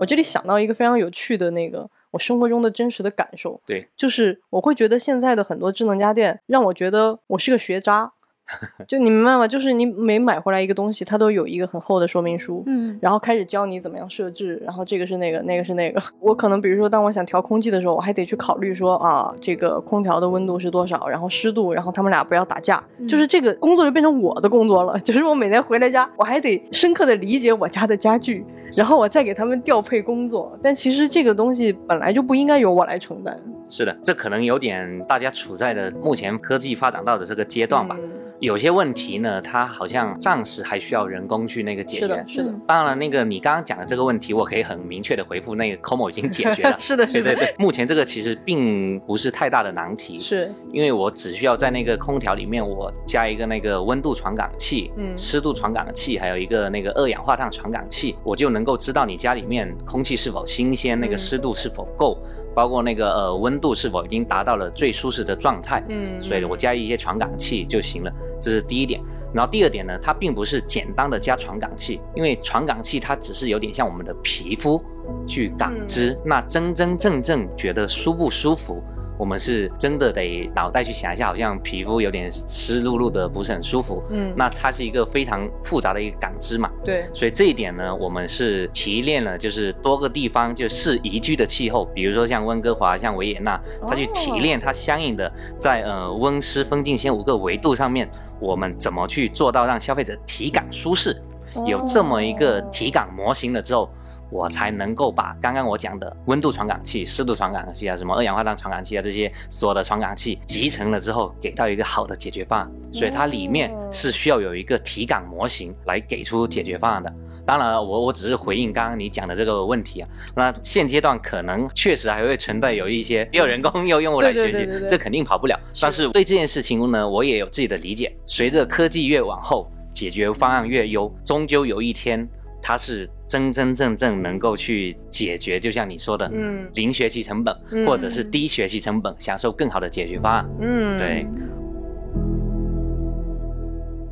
[0.00, 8.12] 我这里想到一个非常有趣的那个我生活中的真实的感受，对，就是我会觉得现在的很多智能家电让我觉得我是个学渣。
[8.88, 9.46] 就你明白吗？
[9.46, 16.02] 就是你每买回来一个东西，它都有一个很厚的说明书，嗯，然后开始教你怎么样设置，然后这个是那个，那个是那个。
[16.18, 22.82] 我可能比如说，当我想调空气的时候，我还得去考虑说啊，这个空调的温度是多少，然后湿度，然后他们俩不要打架。
[23.06, 28.42] 就是这个工作就变成我的工作了，就是我每天回来家，我还得深刻的理解我家的家具，
[28.74, 30.58] 然后我再给他们调配工作。
[30.62, 33.38] 但其实这个东西本来就不应该由我来承担。
[33.68, 37.96] 是的，这可能有点大家处在的目前科技发展到的这个阶段吧。
[38.40, 42.02] 有些问题呢，它好像暂时还需要人工去那个解决。
[42.02, 42.54] 是的，是的。
[42.68, 46.74] 当然了，那个你刚刚讲的这个问题，我可以很明确的回复，那个 Como 已经解决了。
[46.78, 47.52] 是的，对对对。
[47.58, 62.18] 目前这个其实并不是太大的难题，是因为我只需要在那个空调里面我加一个那个温度传感器、嗯，湿度传感器，还有一个那个二氧化碳传感器，我就能够知道你家里面空气是否新鲜，那个湿度是否够。
[62.54, 69.00] 包括那个呃温度是否已经达到了最舒适的状态，嗯，所以我加一些传感器就行了，这是第一点。
[69.32, 74.82] 然后第二点呢，它并不是简单的加传感器，因为传感器它只是有点像我们的皮肤
[75.24, 78.82] 去感知，那真真正正觉得舒不舒服。
[79.18, 84.00] 我们是真的得脑袋去想一下，好像皮肤有点湿漉漉的，不是很舒服。
[84.10, 86.70] 嗯，那它是一个非常复杂的一个感知嘛。
[86.84, 101.20] 对，所以这一点呢，我们是提炼了，就是多个地方就是宜居的气候，比如说像温哥华、像维也纳，它去提炼它相应的在呃温湿风静线五个维度上面，我们怎么去做到让消费者体感舒适？
[101.66, 103.88] 有这么一个体感模型了之后。
[104.30, 112.70] 我才能够把刚刚我讲的温度传感器、湿度传感器啊、什么二氧化碳传感器啊这些所有的传感器集成了之后，给到一个好的解决方案。
[112.92, 117.12] 所以它里面是需要有一个体感模型来给出解决方案的。
[117.46, 120.08] 当然，我我只是回应刚刚你讲的这个问题啊。
[120.34, 125.58] 那现阶段可能确实还会存在有一些要人工要用户来学习，这肯定跑不了。
[125.80, 128.14] 但是对这件事情呢，我也有自己的理解。
[128.26, 132.28] 随着科技越往后，解决方案越优，终究有一天
[132.60, 133.08] 它是。
[133.28, 137.54] 真真正正能够去解决，就像你说的，嗯，零学习成本，
[137.86, 140.48] 或者是低学习成本，享受更好的解决方案。
[140.60, 141.26] 嗯，对。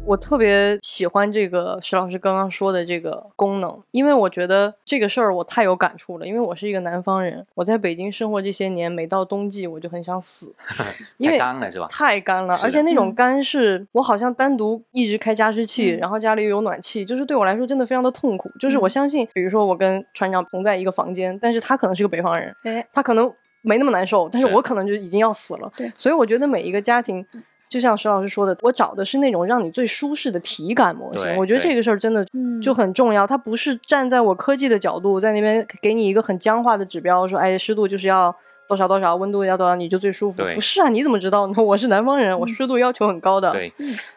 [0.07, 6.27] 我特别喜欢这个石老师刚刚说的这个功能，因为我觉得这个事儿我太有感触了。
[6.27, 10.55] 因为我是一个南方人，我在北京生活这些年，每到冬季我就很想死，
[11.19, 11.89] 因为干了是吧？
[11.91, 18.49] 太干了，而且那种干是我好像单独一直开加湿器，然后家里又有暖气，就是对我来说真的非常的痛苦。
[18.61, 22.55] 就是我相信，比如说我跟船长同在一个房间，但是他可能是个北方人，
[22.93, 25.73] 他可能没那么难受，但是我可能就已经要死了。
[25.77, 27.27] 对，所以我觉得每一个家庭。
[27.69, 31.37] 就像石老师说的，我找的是那种让你最舒适的体感模型。
[31.37, 32.25] 我觉得这个事儿真的
[32.63, 33.27] 就很重要。
[33.27, 38.35] 它不是站在我科技的角度在那边给你一个很僵化的指标，说哎湿度就是要
[38.69, 40.43] 多少多少，温度要多少你就最舒服。
[40.55, 41.55] 不是啊，你怎么知道呢？
[41.63, 43.51] 我是南方人，我湿度要求很高的。
[43.53, 43.73] 对，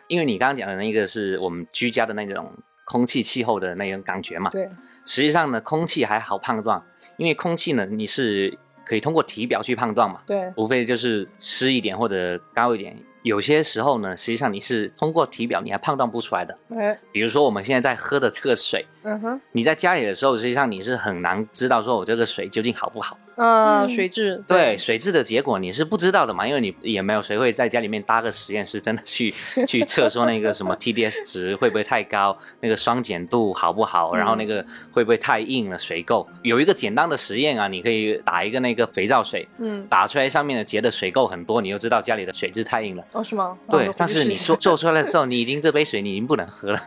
[0.08, 2.52] 因为你刚刚讲的那个是我们居家的那种
[2.86, 4.52] 空气气候的那种感觉嘛。
[4.52, 4.70] 对，
[5.06, 6.82] 实际上呢，空气还好判断，
[7.18, 10.22] 因为空气呢你是可以通过体表去判断嘛。
[10.28, 12.96] 对，无非就是湿一点或者高一点。
[13.21, 16.58] 有些时候呢，实际上你是通过体表你还判断不出来的。
[16.69, 23.17] 哎，比如说我们现在在喝的这个水，嗯哼，你在家里的时候，实际上你是很难知道说我这个水究竟好不好。
[23.41, 29.34] 嗯，水质对水质的结果你是不知道的嘛，因为你也没有谁会在家里面搭个实验室，真的去
[29.65, 36.28] 去测说那个什么 TDS 值会不会太高，那个双碱度好不好，然后那个会不会太硬了水垢。
[36.43, 43.06] 有一个简单的实验啊，你可以打一个那个肥皂水，嗯，打出来上面的结的水垢很多，你就知道家里的水质太硬了。
[43.13, 43.58] 哦，是吗？
[43.71, 46.82] 对，但是你做做出来的时候，你已经这杯水你已经不能喝了，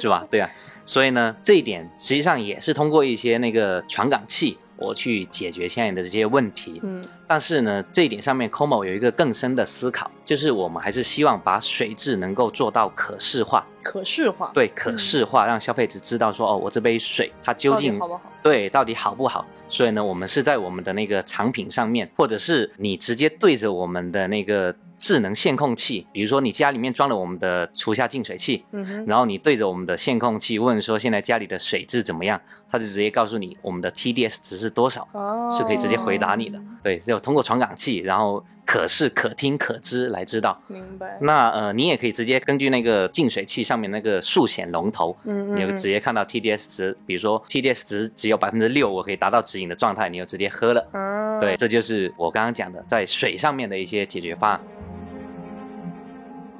[0.00, 0.26] 是吧？
[0.30, 0.50] 对啊，
[0.86, 4.56] 所以呢，这一点实际上也是通过一些那个传感器。
[4.76, 18.22] 我去解决现在的这些问题，嗯，但是呢，这一点上面，Como 有一个更深的思考，就是我们还是希望把水质能够做到可视化，可视化，对，可视化，让消费者知道说，哦，我这杯水它究竟好不好？
[18.42, 19.46] 对，到底好不好？
[19.68, 24.74] 所以呢，我们是在我们的那个产品上面，或者是你直接对着我们的那个。
[24.98, 32.40] 智能线控器，比如说你家里面装了我们的厨下净水器，嗯哼，然后你对着我们的线控器问说现在家里的水质怎么样，
[32.72, 36.58] 它就直接告诉你我们的 TDS 值是多少，哦，是可以直接回答你的。
[36.82, 40.56] 对，就通过传感器，然后可视、可听、可知来知道。
[40.68, 41.18] 明白。
[41.20, 50.88] 那呃，你也可以直接根据那个净水器上面那个数显龙头，嗯嗯，你就直接看到 TDS 值，比如说 TDS 值只有百分之六，我可以达到指引的状态，你就直接喝了。
[50.94, 54.60] 嗯，对，这就是我刚刚讲的在水上面的一些解决方案。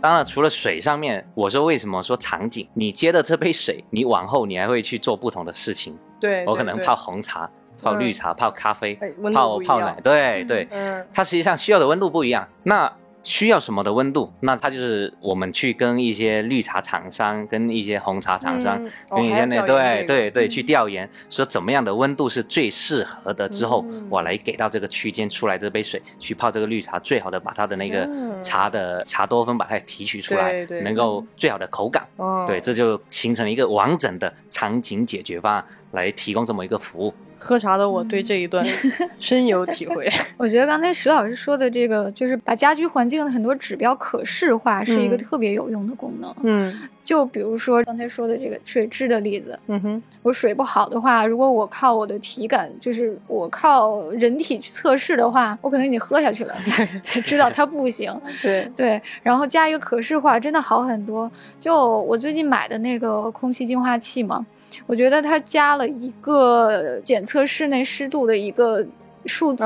[0.02, 2.68] 当然，除了水上面，我说为什么说场景？
[2.74, 5.96] 你接的这杯水，你往后你还会去做不同的事情。
[6.20, 7.48] 对，我可能泡红茶、
[7.80, 8.98] 泡绿茶、泡咖啡、
[9.32, 9.96] 泡泡奶。
[10.02, 12.46] 对对，嗯，它实际上需要的温度不一样。
[12.64, 14.32] 那需要什么的温度？
[14.40, 23.48] 那它就是我们去跟一些绿茶厂商、跟一些红茶厂商、跟一些那对对对去调研，说怎么样的温度是最适合的。
[23.48, 28.08] 之后我来给到这个区间出来这杯水去泡这个绿茶，最好的把它的那个
[28.42, 32.06] 茶的茶多酚把它提取出来，能够最好的口感。
[32.46, 37.14] 对，这就形成了一个完整的场景解决方案，来提供这么一个服务。
[37.44, 38.64] 喝茶的我对这一段
[39.18, 40.08] 深有体会。
[40.38, 46.32] 我觉得刚才石老师说的这个，就是把家居环境的很多指标可视化，是一个特别有用的功能。
[46.44, 49.58] 嗯，就比如说刚才说的这个水质的例子。
[49.66, 58.16] 嗯哼，我水不好的话，如果我靠我的体感，就是我靠人体去测试的话，我可能已经喝下去了，才 才知道它不行。
[58.40, 61.28] 对对，然后加一个可视化，真的好很多。
[61.58, 64.46] 就我最近买的那个空气净化器嘛。
[64.86, 68.84] 我觉得它加了一个检测室内湿度的一个
[69.26, 69.64] 数字，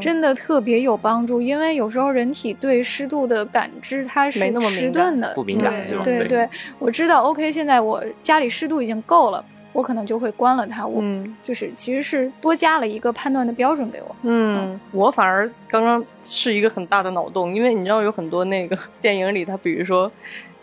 [0.00, 1.40] 真的特别有帮助。
[1.40, 5.72] 因为有时候人体对湿度的感知它是迟钝的，不敏感，
[6.02, 6.48] 对对，
[6.78, 7.22] 我知道。
[7.22, 10.84] OK，现在我家里湿度已经够了，我可能就会关了它。
[10.84, 11.02] 我
[11.44, 14.16] 就是其实是多加了一个判断的标准给我。
[14.22, 20.10] 嗯，我反而刚刚是一个很大的脑洞，因为你知道有很多那个 电影里，它比如说。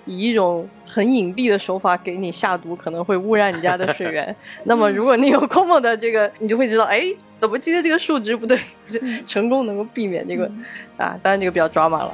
[0.08, 4.36] 以一种很隐蔽的手法给你下毒，可能会污染你家的水源。
[4.66, 7.04] 那么，如果你有 Como 的这个，你就会知道，哎，
[7.38, 8.58] 怎么今天这个数值不对，
[9.28, 10.50] 成功能够避免这个
[10.98, 11.16] 啊。
[11.22, 12.14] 当然，这个比较抓马了。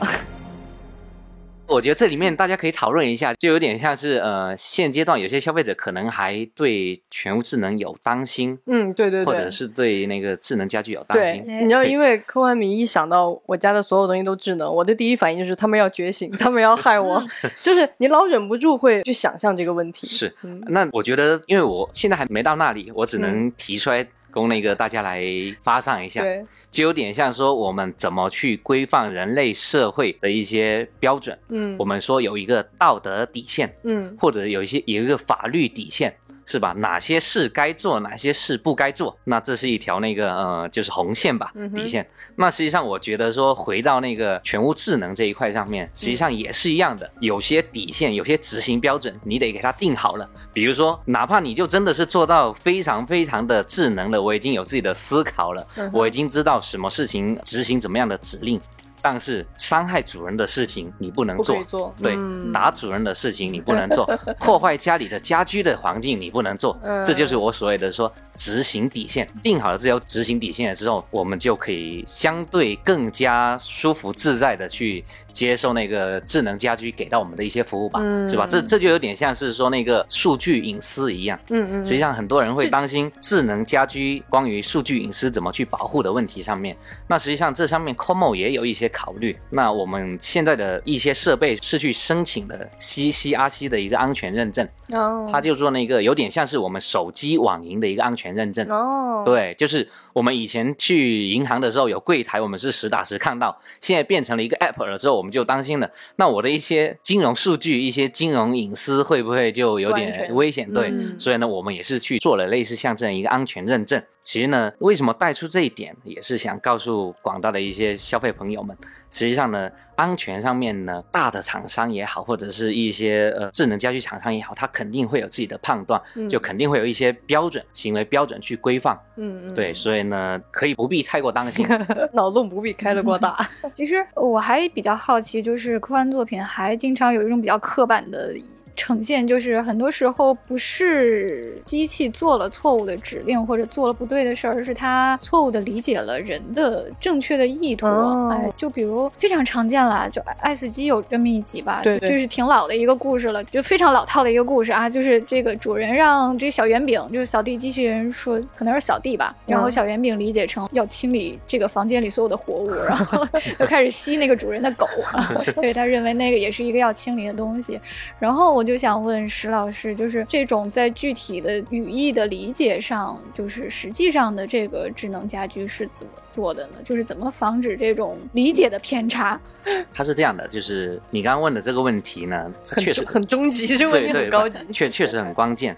[1.73, 11.45] 我觉得这里面大家可以讨论一下，就有点像是呃，现阶段有些消费者可能还对全屋智能有担心，嗯，对对对，或者是对那个智能家居有担心。
[11.45, 17.21] 对你知道，因为科幻迷一想到我家的所有东西都智能，我的第一反应就是他们要觉醒，他们要害我，
[17.61, 20.05] 就是你老忍不住会去想象这个问题。
[20.05, 20.33] 是，
[20.67, 25.23] 那我觉得，因为我现在还没到那里，我只能提出来供那个大家来
[25.61, 26.21] 发散一下。
[26.21, 26.43] 对。
[26.71, 36.11] 就有点像说我们怎么去规范人类社会的一些标准，嗯，我们说有一个道德底线，嗯，或者有一些有一个法律底线，
[36.45, 36.73] 是吧？
[36.77, 39.17] 哪些事该做，哪些事不该做？
[39.23, 42.07] 那这是一条那个呃，就是红线吧，底线。
[42.35, 50.29] 那实际上我觉得说，回到那个全屋智能这一块上面，实际上也是一样的，有些底线，有些执行标准，你得给它定好了。
[50.51, 58.59] 比如说，哪怕你就真的是做到非常非常的智能了，我已经有自己的思考了，我已经知道什么事情执行怎么样的指令。
[59.05, 62.17] 但是伤害主人的事情你不能做，对，
[62.53, 64.05] 打主人的事情你不能做，
[64.39, 69.27] 破坏家里的家居的环境你不能做，这就是我所谓的说执行底线。
[69.43, 78.47] 定好了这条执行底线了之后，我们就可以相对更加舒服自在的去接受那个智能家居给到我们的一些服务吧，嗯是吧？
[78.49, 81.83] 这这就有点像是说那个数据隐私一样，嗯嗯。
[81.83, 86.73] 实际上很多人会担心智能家居关于数据隐私怎么去保护的问题上面，
[87.09, 88.92] 那实际上这上面 COMO 也有一些。
[88.93, 110.71] 考虑，那我们现在的一些设备是去申请的 CCRC 的一个安全认证，哦，它就做那个有点像是我们手机网银的一个安全认证，哦，对，就是我们以前去银行的时候有柜台，我们是实打实看到，现在变成了一个 App 了之后，我们就担心了，那我的一些金融数据、一些金融隐私会不会就有点危险？
[110.71, 114.01] 对，所以呢，我们也是去做了类似像这样一个安全认证。
[114.23, 118.75] 其实呢，为什么带出这一点，也是想告诉广大的一些消费朋友们，
[119.11, 128.97] 实际上呢，安全上面呢，大的厂商也好，或者是一些呃智能家居厂商也好，他肯定会有自己的判断，就肯定会有一些标准行为标准去规范。
[129.17, 129.53] 嗯嗯。
[129.53, 131.67] 对，所以呢，可以不必太过担心，
[132.13, 133.37] 脑洞不必开得过大。
[133.75, 138.33] 其实我还比较好奇，就是科幻作品还经常有一种比较刻板的。
[138.75, 147.85] 呈现就是很多时候不是机器做了错误的指令或者做了不对的事儿，而是它错误的理解了人的正确的意图。
[148.31, 163.23] 哎，就比如非常常见了，就《爱死机》有这么一集吧，对，就是挺老的一个故事了，就非常老套的一个故事啊，就是这个主人让这小圆饼，就是扫地机器人说可能是扫地吧，然后小圆饼理解成要清理这个房间里所有的活物，然后
[163.59, 164.87] 就开始吸那个主人的狗，
[165.61, 167.79] 对他认为那个也是一个要清理的东西，
[168.17, 168.62] 然后我。
[168.63, 176.75] 我就想问石老师，就是这种在具体的语义的理解上，就是实际上的这个智能家居是怎么做的呢？
[176.85, 179.37] 就是怎么防止这种理解的偏差？
[179.91, 185.75] 它是这样的，就是你刚刚问的这个问题呢，确实很终极，这个问题很高级，确确实很关键。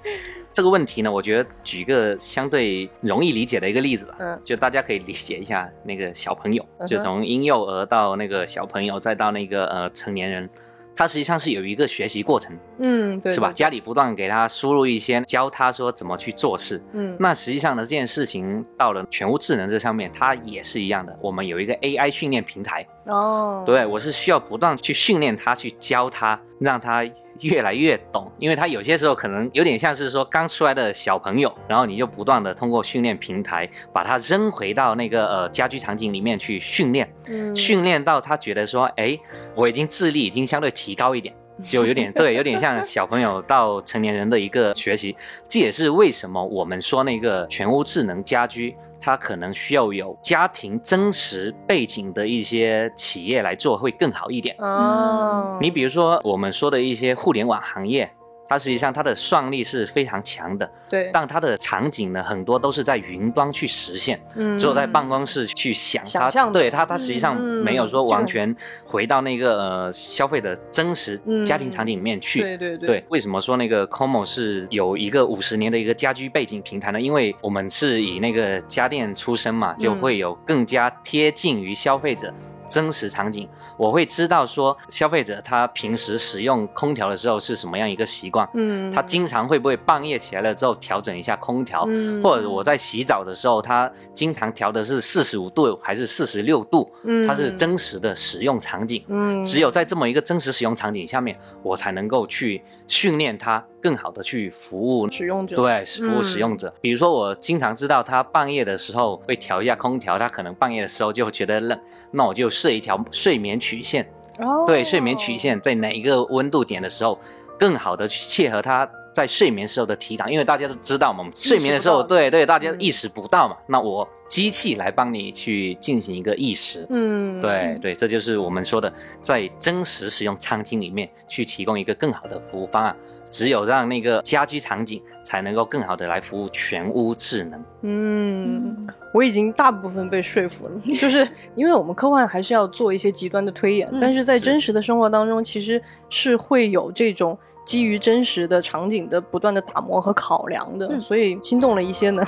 [0.54, 10.48] 这个问题呢，我觉得举一个相对容易理解的一个例子，嗯，就大家可以理解一下那个小朋友，就从婴幼儿到那个小朋友，再到那个呃成年人。
[10.96, 13.52] 它实际上是有一个学习过程，嗯，对，是吧？
[13.52, 21.18] 家里不断给他输入一些，教他说怎么去做事，嗯，那实际上呢，这件事情到了全屋智能这上面，它也是一样的。
[21.22, 27.04] 我们有一个 AI 训练平台，哦，对我是需要不断去训练他，去教他，让他。
[27.42, 37.08] 越来越懂，因为他有些时候可能有点像是说刚出来的小朋友，然后你就不断的通过训练平台把他扔回到那个呃家居场景里面去训练，
[37.56, 39.18] 训练到他觉得说，哎，
[39.56, 45.16] 我已经智力已经相对提高一点，就有点 对，有点像小朋友到成年人的一个学习。
[45.50, 48.76] 这也是为什么我们说那个全屋智能家居。
[49.06, 54.56] 它可能需要有家庭真实背景的一些企业来做会更好一点。
[54.58, 58.12] 哦，你比如说我们说的一些互联网行业。
[58.48, 73.04] 它实际上它的算力是非常强的，对，但它的场景呢，很多都是在云端去实现，嗯，只有在办公室去想它，对它，它实际上没有说完全回到那个呃消费的真实家庭场景里面去，对对对。
[73.10, 77.02] 为什么说那个 COMO 是有一个五十年的一个家居背景平台呢？
[77.02, 82.34] 因为我们是以那个家电出身嘛，就会有更加贴近于消费者。
[82.68, 83.48] 真实场景，
[83.78, 103.64] 我会知道说消费者他平时使用空调的时候是什么样一个习惯，嗯，他经常会不会半夜起来了之后调整一下空调，嗯，或者我在洗澡的时候，他经常调的是四十五度还是四十六度，嗯，它是真实的使用场景，嗯，只有在这么一个真实使用场景下面，我才能够去训练它。
[103.82, 106.74] 更好的去服务使用者，对，服务使用者。
[106.82, 111.80] 比如说，我经常知道他半夜的时候会调一下空调，他可能半夜的时候就觉得冷，
[112.10, 114.04] 那我就设一条睡眠曲线。
[114.40, 117.20] 哦，对，睡眠曲线在哪一个温度点的时候，
[117.60, 126.86] 更好的去切合他在睡眠时候的提档，因为大家都知道嘛，睡眠的时候，对对，大家意识不到嘛，那我机器来帮你去进行一个意识。
[126.90, 128.92] 嗯，对对，这就是我们说的
[129.22, 132.94] 在真实使用场景里面去提供一个更好的服务方案。
[133.32, 137.62] 只有让那个家居场景才能够更好的来服务全屋智能。
[137.82, 152.24] 嗯，我已经大部分被说服了， 就是因为我们科幻还是要做一些极端的推演，但是在真实的生活当中，其实是会有这种基于真实的场景的不断的打磨和考量的，所以心动了一些呢，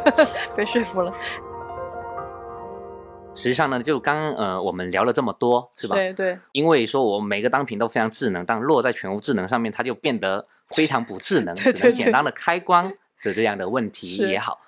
[0.54, 1.12] 被说服了。
[3.34, 5.96] 实际上呢，就刚呃我们聊了这么多，是吧？
[5.96, 6.38] 对对。
[6.52, 14.60] 因为说我每个单品都非常智能，但落在全屋智能上面，它就变得非常不智能， 只能简单的开关的这样的问题也好。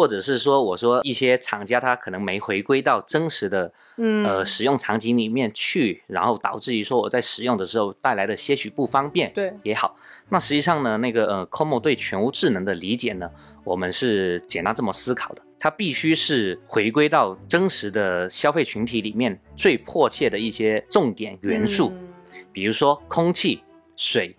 [0.00, 9.94] 或者是说，我说一些厂家他可能没回归到真实的，呃，使用场景里面去，然后导致于说我在使用的时候带来的些许不方便，对也好。
[10.30, 13.30] 那实际上呢，那个呃，COMO 对全屋智能的理解呢，
[13.62, 21.92] 我们是简单这么思考的：它必须是回归到真实的消费群体里面最迫切的一些重点元素，
[22.52, 23.62] 比如说空气、
[23.98, 24.34] 水、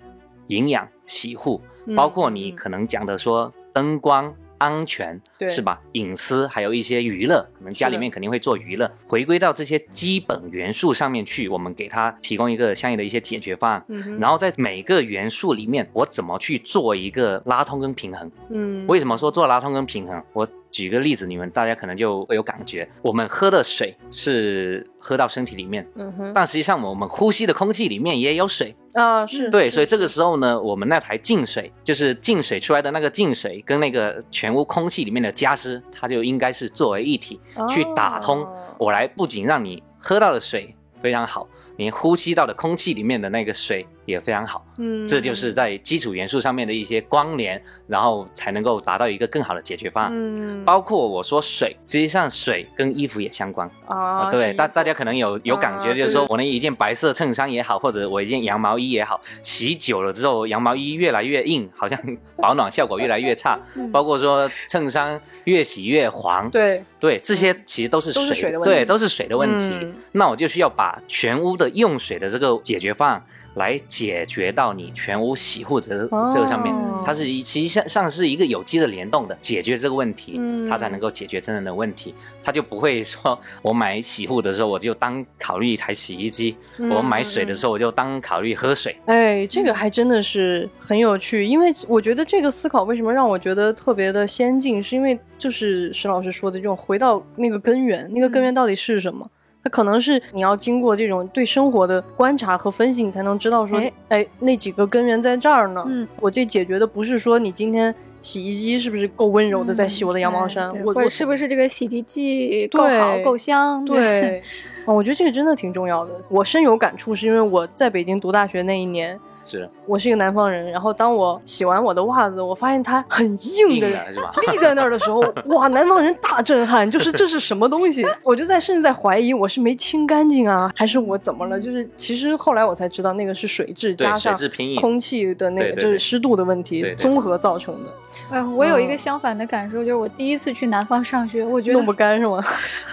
[0.47, 1.61] 营养、洗护，
[1.95, 4.35] 包括你可能讲的说灯光。
[4.61, 5.81] 安全对是吧？
[5.93, 8.89] 隐私还有一些娱乐，可能家里面肯定会做娱乐。
[9.07, 13.83] 回归到这些基本元素上面去，我们给他提供一个相应的一些解决方案。
[13.87, 18.31] 嗯，然后在每个元素里面，我怎么去做一个拉通跟平衡？
[18.51, 20.21] 嗯，为什么说做拉通跟平衡？
[20.33, 22.87] 我举个例子，你们大家可能就会有感觉。
[23.01, 28.73] 我们喝的水是喝到身体里面，嗯哼，但实际上我们呼吸的空气里面也有水。
[28.93, 38.45] 啊，是对，所以这个时候呢，我们那台净水，就是净水出来的那个净水，跟那个全屋空气里面的加湿，它就应该是作为一体去打通，
[38.77, 41.47] 我来不仅让你喝到的水非常好。
[41.77, 50.11] 连呼吸到的空气里面的那个水也非常好，嗯，这就是在基础元素上面的一些关联，然后才能够达到一个更好的解决方案。
[50.13, 54.27] 嗯，包括我说水，实际上水跟衣服也相关哦。
[54.31, 61.99] 对，大大家可能有有感觉，就是说我那一件白色衬衫也好，或者我一件羊毛衣也好，洗久了之后，羊毛衣越来越硬，好像
[62.37, 63.59] 保暖效果越来越差。
[63.91, 69.93] 包括说衬衫越洗越黄，对对，这些其实都是水，对，都是水的问题。
[70.11, 73.23] 那我就需要把全屋的用水的这个解决方案
[73.55, 76.73] 来解决到你全屋洗护的这个上面，
[77.03, 80.39] 它是其实上是一个有机的联动的，解决这个问题，
[80.69, 82.13] 它才能够解决真正的问题。
[82.43, 88.95] 它就不会说我买洗护的时候我就当考虑一台洗衣机，我买水的时候我就当考虑喝水。
[89.05, 99.29] 哎，这个还真的是很有趣，因为我觉得这个思考为什么让我觉得特别的先进，是因为就是石老师说的这种回到那个根源，那个根源到底是什么？
[99.63, 105.83] 它可能是你要经过这种对生活的观察和分析，你才能知道说，哎，那几个根源在这儿呢。
[105.87, 113.85] 嗯，我这解决的不是说你今天洗衣机是不是够温柔的在洗我的羊毛衫，我我是不是这个洗涤剂够好够香。
[113.85, 114.41] 对，
[114.85, 116.11] 我觉得这个真的挺重要的。
[116.29, 119.19] 我深有感触，是因为我在北京读大学那一年。
[119.43, 123.87] 是我是一个南方人，然后当我洗完我的袜子，我发现它很硬的，
[124.51, 128.05] 立在那儿的时候， 哇，南方人大震撼，就是 这是什么东西？
[128.23, 131.59] 我就在甚至在怀疑我是没清干净啊，还是我怎么了？
[131.59, 134.37] 就是其实后来我才知道，那个是水质加上
[134.79, 137.91] 空气的那个就是湿度的问题综合造成的。
[138.29, 142.41] 哎，我有一个相反的感受，就是我第一次去南方上学，我觉得弄不干是吗？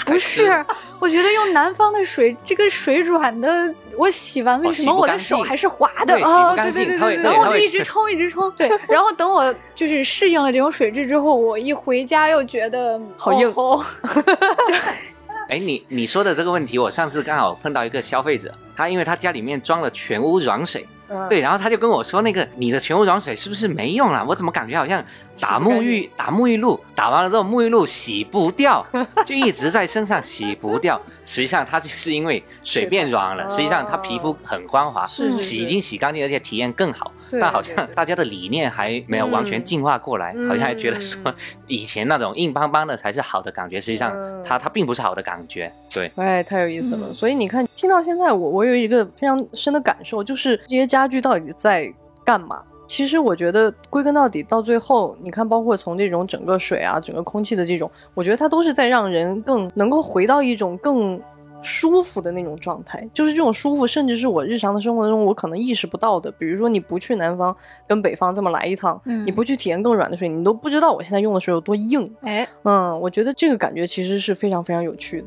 [0.07, 0.64] 不是，
[0.99, 6.38] 我觉得用南方的水，这个水软的，我洗完为什么我的手还是滑的啊？
[6.57, 13.53] 对对对，然后我就一直冲一直冲，对，然后等我就是适应了这种水质之后，我一回家又觉得好硬。
[15.49, 20.86] 哎，你你说的这个问题，我上次刚好碰到一个消费者，他因为他家里面装了全屋软水。
[21.30, 24.22] 对，然后他就跟我说：“那个你的全屋软水是不是没用了？
[24.28, 25.03] 我怎么感觉好像
[25.41, 28.84] 打沐浴打沐浴露，打完了之后沐浴露洗不掉，
[29.24, 31.01] 就一直在身上洗不掉。
[31.24, 37.11] 实际上它就是因为水变软了，实际上它皮肤很光滑，洗已经洗干净，而且体验更好。
[37.32, 41.18] 但好像大家的理念还没有完全进化过来，好像还觉得说
[41.66, 43.80] 以前那种硬邦邦的才是好的感觉。
[43.80, 44.12] 实际上
[44.45, 45.72] 它它并不是好的感觉。
[45.95, 47.11] 对，哎，太有意思了。
[47.14, 50.99] 所以你看，听到现在我我有一个非常深的感受，就是这些家。
[50.99, 51.89] 家具到底在
[52.24, 52.61] 干嘛？
[52.89, 61.20] 其实我觉得归根到底，到最后，你看，包括从这种整个水啊、整个空气的这种，我觉得它都是在让人更能够回到一种更
[61.61, 63.07] 舒服的那种状态。
[63.12, 66.30] 就是这种舒服，甚至是我日常的生活中我可能意识不到的。
[66.32, 67.55] 比如说，你不去南方
[67.86, 72.11] 跟北方这么来一趟，你不去体验更软的水，你都不知道我现在用的水有多硬。
[72.22, 75.26] 哎，嗯，我觉得这个感觉其实是非常非常有趣的。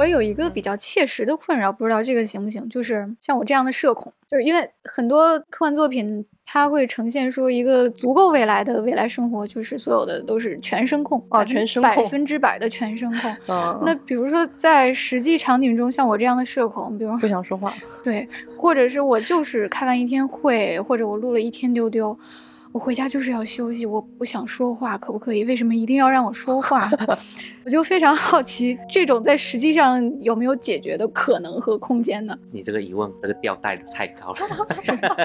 [0.00, 2.66] 我有一个比较切实的困扰，不知道这个行不行？
[2.70, 13.36] 就是像我这样的社恐，就是因为很多科幻作品，它会呈现出一个足够未来的未来生活，就是所有的都是全声控啊，全声控，百分之百的全声控。
[13.84, 18.26] 那比如说在实际场景中，像我这样的社恐，比如不想说话， 对，
[18.56, 22.18] 或者是我就是开完一天会，或者我录了一天丢丢。
[22.72, 25.44] 我回家就是要休息，我不想说话，可不可以？
[25.44, 26.88] 为什么一定要让我说话？
[27.64, 32.38] 我就非常好奇，这种在实际上有没有解决的可能和空间呢？
[32.52, 34.38] 你这个疑问，这个调带的太高了。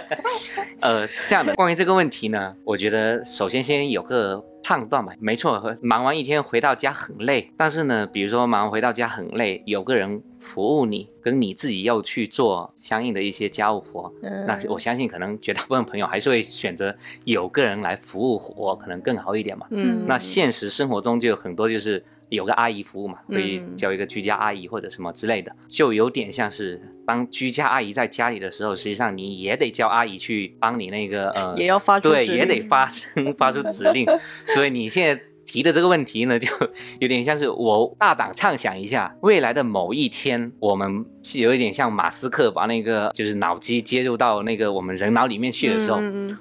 [0.81, 4.43] 呃，是这样的，关于这个问题呢，我觉得首先先有个。
[4.67, 19.65] 判断吧，没错，忙完一天回到家很累，但是呢，比如说忙完回到家很累，有个人服务你，跟你自己要去做相应的一些家务活，那我相信可能绝大部分朋友还是会选择有个人来服务我，可能更好一点嘛。
[19.71, 22.03] 嗯，那现实生活中就有很多就是。
[22.29, 34.07] 有个阿姨服务嘛，可以叫一个居家阿姨或者什么之类的，就有点像是当居家阿姨在家里的时候，实际上你也得叫阿姨去帮你那个呃，也要发对，也得发声发出指令，
[34.55, 35.23] 所以你现在。
[35.45, 36.47] 提的这个问题呢，就
[36.99, 45.99] 有点像是我大胆畅想一下，未来的某一天，我们是有一点像马斯克把那个就是脑机接入到那个我们人脑里面去的时候，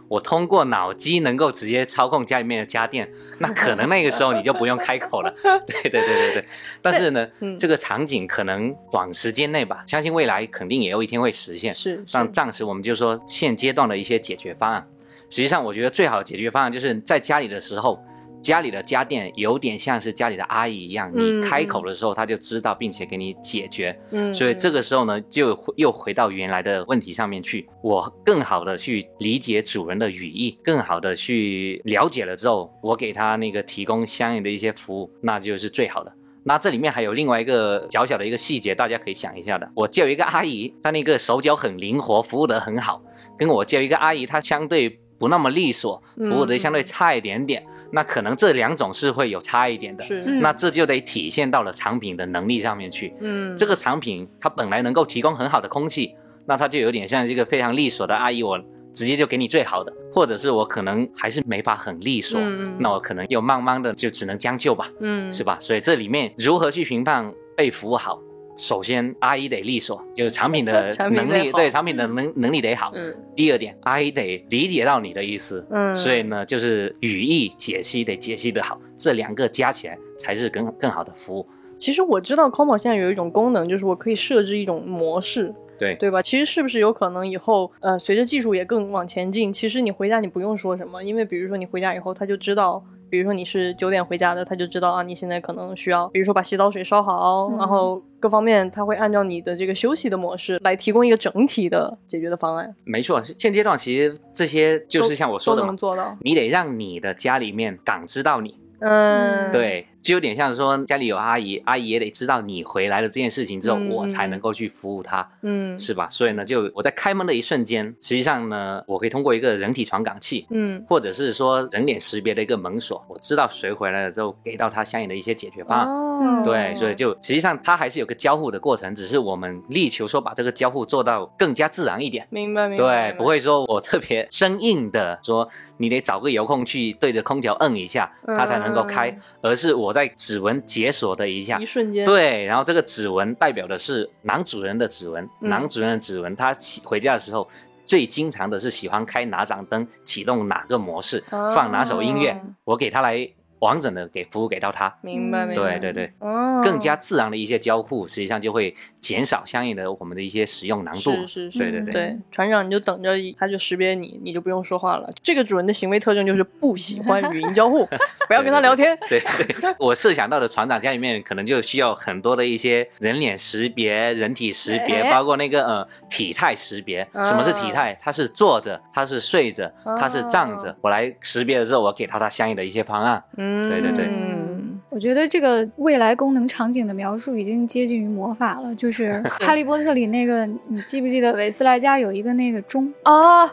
[0.08, 5.32] 我通过脑机能够直接操控家里面的家电，那可能那个时候你就不用开口了。
[5.66, 6.44] 对对对对对。
[6.80, 7.28] 但是呢，
[7.58, 11.74] 这个场景可能短时间内吧，相信未来肯定也有一天会实现。
[11.74, 12.04] 是。
[12.10, 14.86] 但暂时我们就说现阶段的一些解决方案，
[15.28, 18.02] 实际上我觉得最好的解决方案就是在家里的时候。
[18.44, 23.98] 家里的家电有点像是家里的阿姨一样，你开口的时候，她就知道，并且给你解决。
[24.10, 27.66] 嗯，所以这个时候呢，就又回到原来的问题上面去。
[27.82, 36.12] 我更好的去理解主人的语义，更好的去了解了之后，我给他那个提供相应的一些服务，那就是最好的。
[36.46, 39.66] 那这里面还有另外一个小小的一个细节，大家可以想一下的。
[39.74, 43.02] 我叫一个阿姨，她那个手脚很灵活，服务得很好，
[43.38, 45.00] 跟我叫一个阿姨，她相对。
[45.24, 50.04] 不那么利索，服务的相对差一点点，那可能这两种是会有差一点的。
[50.04, 53.10] 是，那这就得体现到了产品的能力上面去。
[53.20, 56.14] 嗯，这个产品它本来能够提供很好的空气，
[56.44, 58.62] 那它就有点像一个非常利索的阿姨，我
[58.92, 62.38] 直接就给你最好的，或者是我可能还是没法很利索，
[62.78, 64.90] 那我可能又慢慢的就只能将就吧。
[65.00, 65.56] 嗯，是吧？
[65.58, 68.20] 所以这里面如何去评判被服务好？
[68.56, 72.90] 首先，阿姨得利索，就是产品的 能力，对产品的能能力得好。
[72.94, 73.12] 嗯。
[73.34, 75.66] 第二点，阿姨得理解到你的意思。
[75.70, 75.94] 嗯。
[75.96, 81.44] 所以呢，就是语义解析得解析得好，这两个加起来才是更更好的服务。
[81.78, 85.52] 其实我知道 Como 现在有一种功能，就是我可以设置一种模式。
[85.76, 85.96] 对。
[85.96, 86.22] 对吧？
[86.22, 92.84] 其实是不是有可能以后，呃，随着技术也更往前进，其实你回家你不用说什么，因为比如说你回家以后，他就知道。
[93.14, 102.74] 比如说你是九点回家的，他就知道啊，你现在可能需要，比如说把洗澡水烧好，然后各方面他会按照你的这个休息的模式来提供一个整体的解决的方案。
[102.82, 109.86] 没错，现阶段其实这些就是像我说的嘛，做到，你得让你的家里面感知到你，嗯，对。
[110.04, 116.06] 就有点像说家里有阿姨，阿姨也得知道你回来了这件事情之后，我才能够去服务她，嗯，是吧？
[116.10, 126.44] 所以呢，就我在开门的一瞬间，实际上呢，我可以通过一个人体传感器，嗯，或者是说人脸识别的一个门锁，我知道谁回来了之后，给到他相应的一些解决方案。
[126.44, 132.26] 对，所以就实际上它还是有个交互的过程，只是我们力求说把这个交互做到更加自然一点。
[132.28, 133.10] 明白，明白。
[133.10, 135.48] 对，不会说我特别生硬的说
[135.78, 139.94] 你得找个遥控器对着空调摁一下，它才能够开，而是我。
[139.94, 146.52] 在指纹解锁的一下，一瞬间，对，然后这个指纹代表的是男主人的指纹，男主人的指纹，他
[146.82, 147.46] 回家的时候
[147.86, 153.30] 最经常的是喜欢开哪盏灯，启动哪个模式，放哪首音乐，我给他来。
[153.64, 155.78] 完整的给服务给到他，明白明白？
[155.78, 161.12] 对对对，哦，更加自然的一些交互，实际上就会减少相应的我们的一些使用难度。
[161.12, 162.16] 是是是，对对对。
[162.30, 165.10] 船长，你就等着，他就识别你，你就不用说话了。
[165.22, 167.86] 这个主人的行为特征就是不喜欢语音交互，
[168.28, 168.96] 不要跟他聊天。
[169.08, 177.06] 对对，我设想到的船长家里面可能就需要很多的一些人脸识别、人体识别，包括那个呃体态识别。
[177.14, 177.96] 什么是体态？
[178.02, 180.76] 他是坐着，他是睡着，他是站着。
[180.82, 183.22] 我来识别的时候，我给到他相应的一些方案。
[183.36, 183.53] 嗯。
[183.68, 184.53] 对对对，嗯，
[184.94, 188.74] 我觉得这个未来功能场景的描述已经接近于魔法了。
[188.76, 189.12] 就 是
[189.44, 193.46] 《哈利波特》里那个，你记不记得韦斯莱家有一个那个钟啊？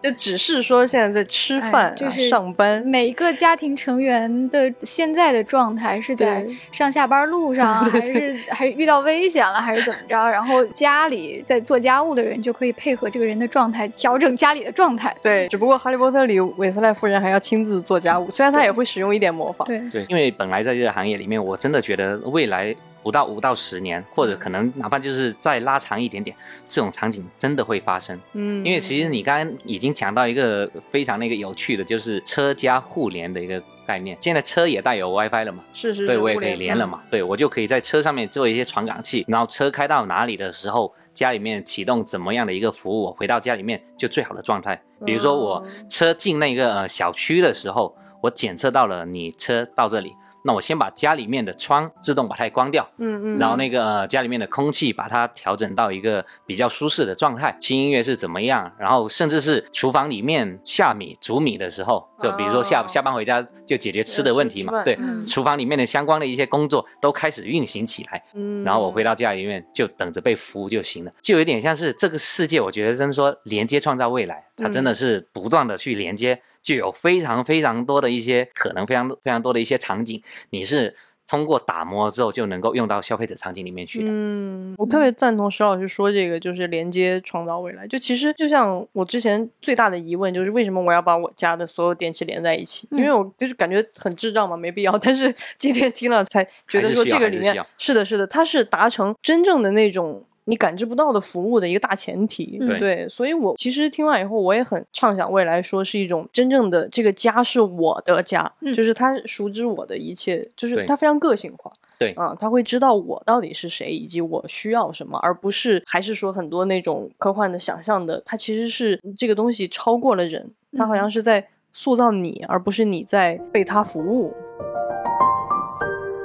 [0.00, 2.82] 就只是说现在在吃饭，就是上班。
[2.86, 10.30] 每个家庭成员的现在的状态是在上下班路上， 还是还是遇到危险了，还是怎么着？
[10.30, 15.14] 然后家里在做家务的人就可以配合这个人的状态调整家里的状态。
[15.22, 19.28] 对，只不过《哈利波特》里韦斯莱夫人还要亲自做家务，虽然她也会使用一点。
[19.28, 22.74] 魔法对对，因为本来在这个行业里面，我真的觉得未来。
[23.00, 26.36] 不到五到十年，或者可能哪怕就是再拉长一点点，
[26.68, 28.20] 这种场景真的会发生。
[28.32, 34.14] 嗯，因为其实你刚刚已经讲到一个非常那个有趣的，就是车家互联的一个概念。
[34.20, 35.62] 现在车也带有 WiFi 了嘛？
[35.72, 37.00] 是是，对我也可以连了嘛？
[37.08, 44.78] 对我就可以在车上面做一些传感器，然后车开到哪里的时候，家里面启动怎么样的一个服务，我回到家里面就最好的状态。
[45.06, 50.12] 比如说我车进那个呃小区的时候，我检测到了你车到这里。
[50.48, 76.40] 那我先把家里面的窗自动把它关掉，嗯嗯，然后那个家里面的空气把它调整到一个比较舒适的状态，轻音乐是怎么样，然后甚至是厨房里面下米煮米的时候，就比如说下下班回家就解决吃的问题嘛，对，厨房里面的相关的一些工作都开始运行起来，嗯，然后我回到家里面就等着被服务就行了，就有点像是这个世界，我觉得真说连接创造未来，它真的是不断的去连接。
[76.68, 80.94] 就有非常非常多的一些可能，非常非常多的一些场景，你是
[81.26, 84.06] 通过打磨之后就能够用到消费者场景里面去的。
[84.10, 87.86] 嗯，我特别赞同石老师说这个，就是连接创造未来。
[87.86, 92.86] 就其实就像我之前最大的疑问就是，为什么我要把我家的所有电器连在一起？
[92.90, 94.98] 因为我就是感觉很智障嘛，没必要。
[94.98, 100.22] 但是今天听了才觉得说，这个里面是的，是的，它是达成真正的那种。
[100.48, 124.32] 你感知不到的服务的一个大前提，对，所以我其实听完以后，我也很畅想未来，说是一种真正的这个家是我的家，就是他熟知我的一切，就是他非常个性化，对，啊，他会知道我到底是谁以及我需要什么，而不是还是说很多那种科幻的想象的，它其实是这个东西超过了人，它好像是在塑造你，而不是你在被他服务。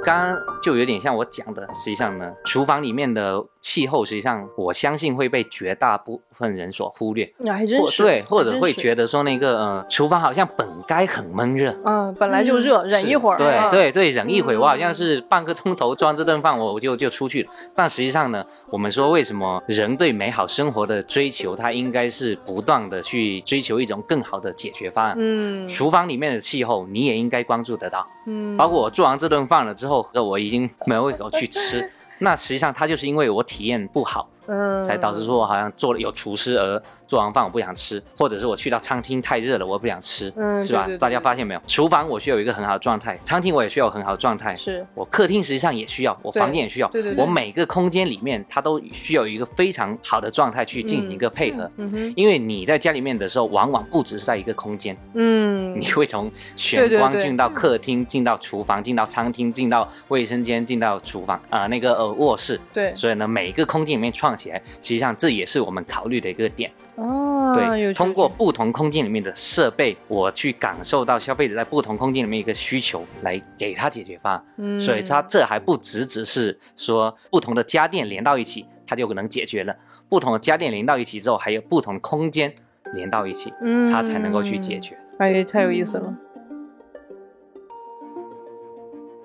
[0.04, 7.24] 刚刚就有点像我讲的，实际上呢，厨房里面的气候，实际上我相信会被绝大部分人所忽略。
[7.50, 13.38] 还真是对，或者会觉得说那个呃，厨房好像本该很闷热，嗯，本来就热，忍一会儿。
[13.38, 17.50] 对对对，忍一会儿，我好像是半个钟头做完这顿饭，我我就就出去了。
[17.74, 25.14] 但实际上呢，我们说为什么人对美好生活的追求，它应该是不断的去追求一种更好的解决方案。
[25.16, 28.06] 嗯，厨房里面的气候，你也应该关注得到。
[28.26, 29.93] 嗯，包括我做完这顿饭了之后。
[30.14, 34.28] 我已经没有胃口去吃， 那实际上它就是因为我体验不好。
[34.46, 40.88] 嗯，才导致说我好像做了有厨师而做完饭我不想吃，或者是我去到餐厅太热了我不想吃，嗯，是吧？
[40.98, 41.60] 大家发现没有？
[41.66, 44.86] 厨房我需要有一个很好的状态，餐厅我也需要很好的状态，是。
[44.94, 65.14] 我客厅实际上也需要，我房间也需要，对对对，我每个空间里面它都需要一个非常好的状态去进行一个配合，嗯哼，因为你在家里面的时候往往不只是在一个空间，嗯，你会从玄关进到客厅，进到厨房，进到餐厅，进到卫生间，进到厨房啊那个呃卧室，对，所以呢每一个空间里面创起来，实际上。
[65.16, 67.52] 这也是我们考虑的一个点哦。
[67.54, 74.44] 对，通过不同空间里面的设备，我去感受到消费者在不同空间里面一个需求，来给他解决方案。
[74.56, 79.76] 嗯，所以它这还不只只是说不同的家电连到一起，它就能解决了。
[80.08, 82.52] 不同的家电连到一起之后，还有不同的空间
[82.92, 84.98] 连到一起，嗯，它才能够去解决。
[85.18, 86.14] 哎，太有意思了。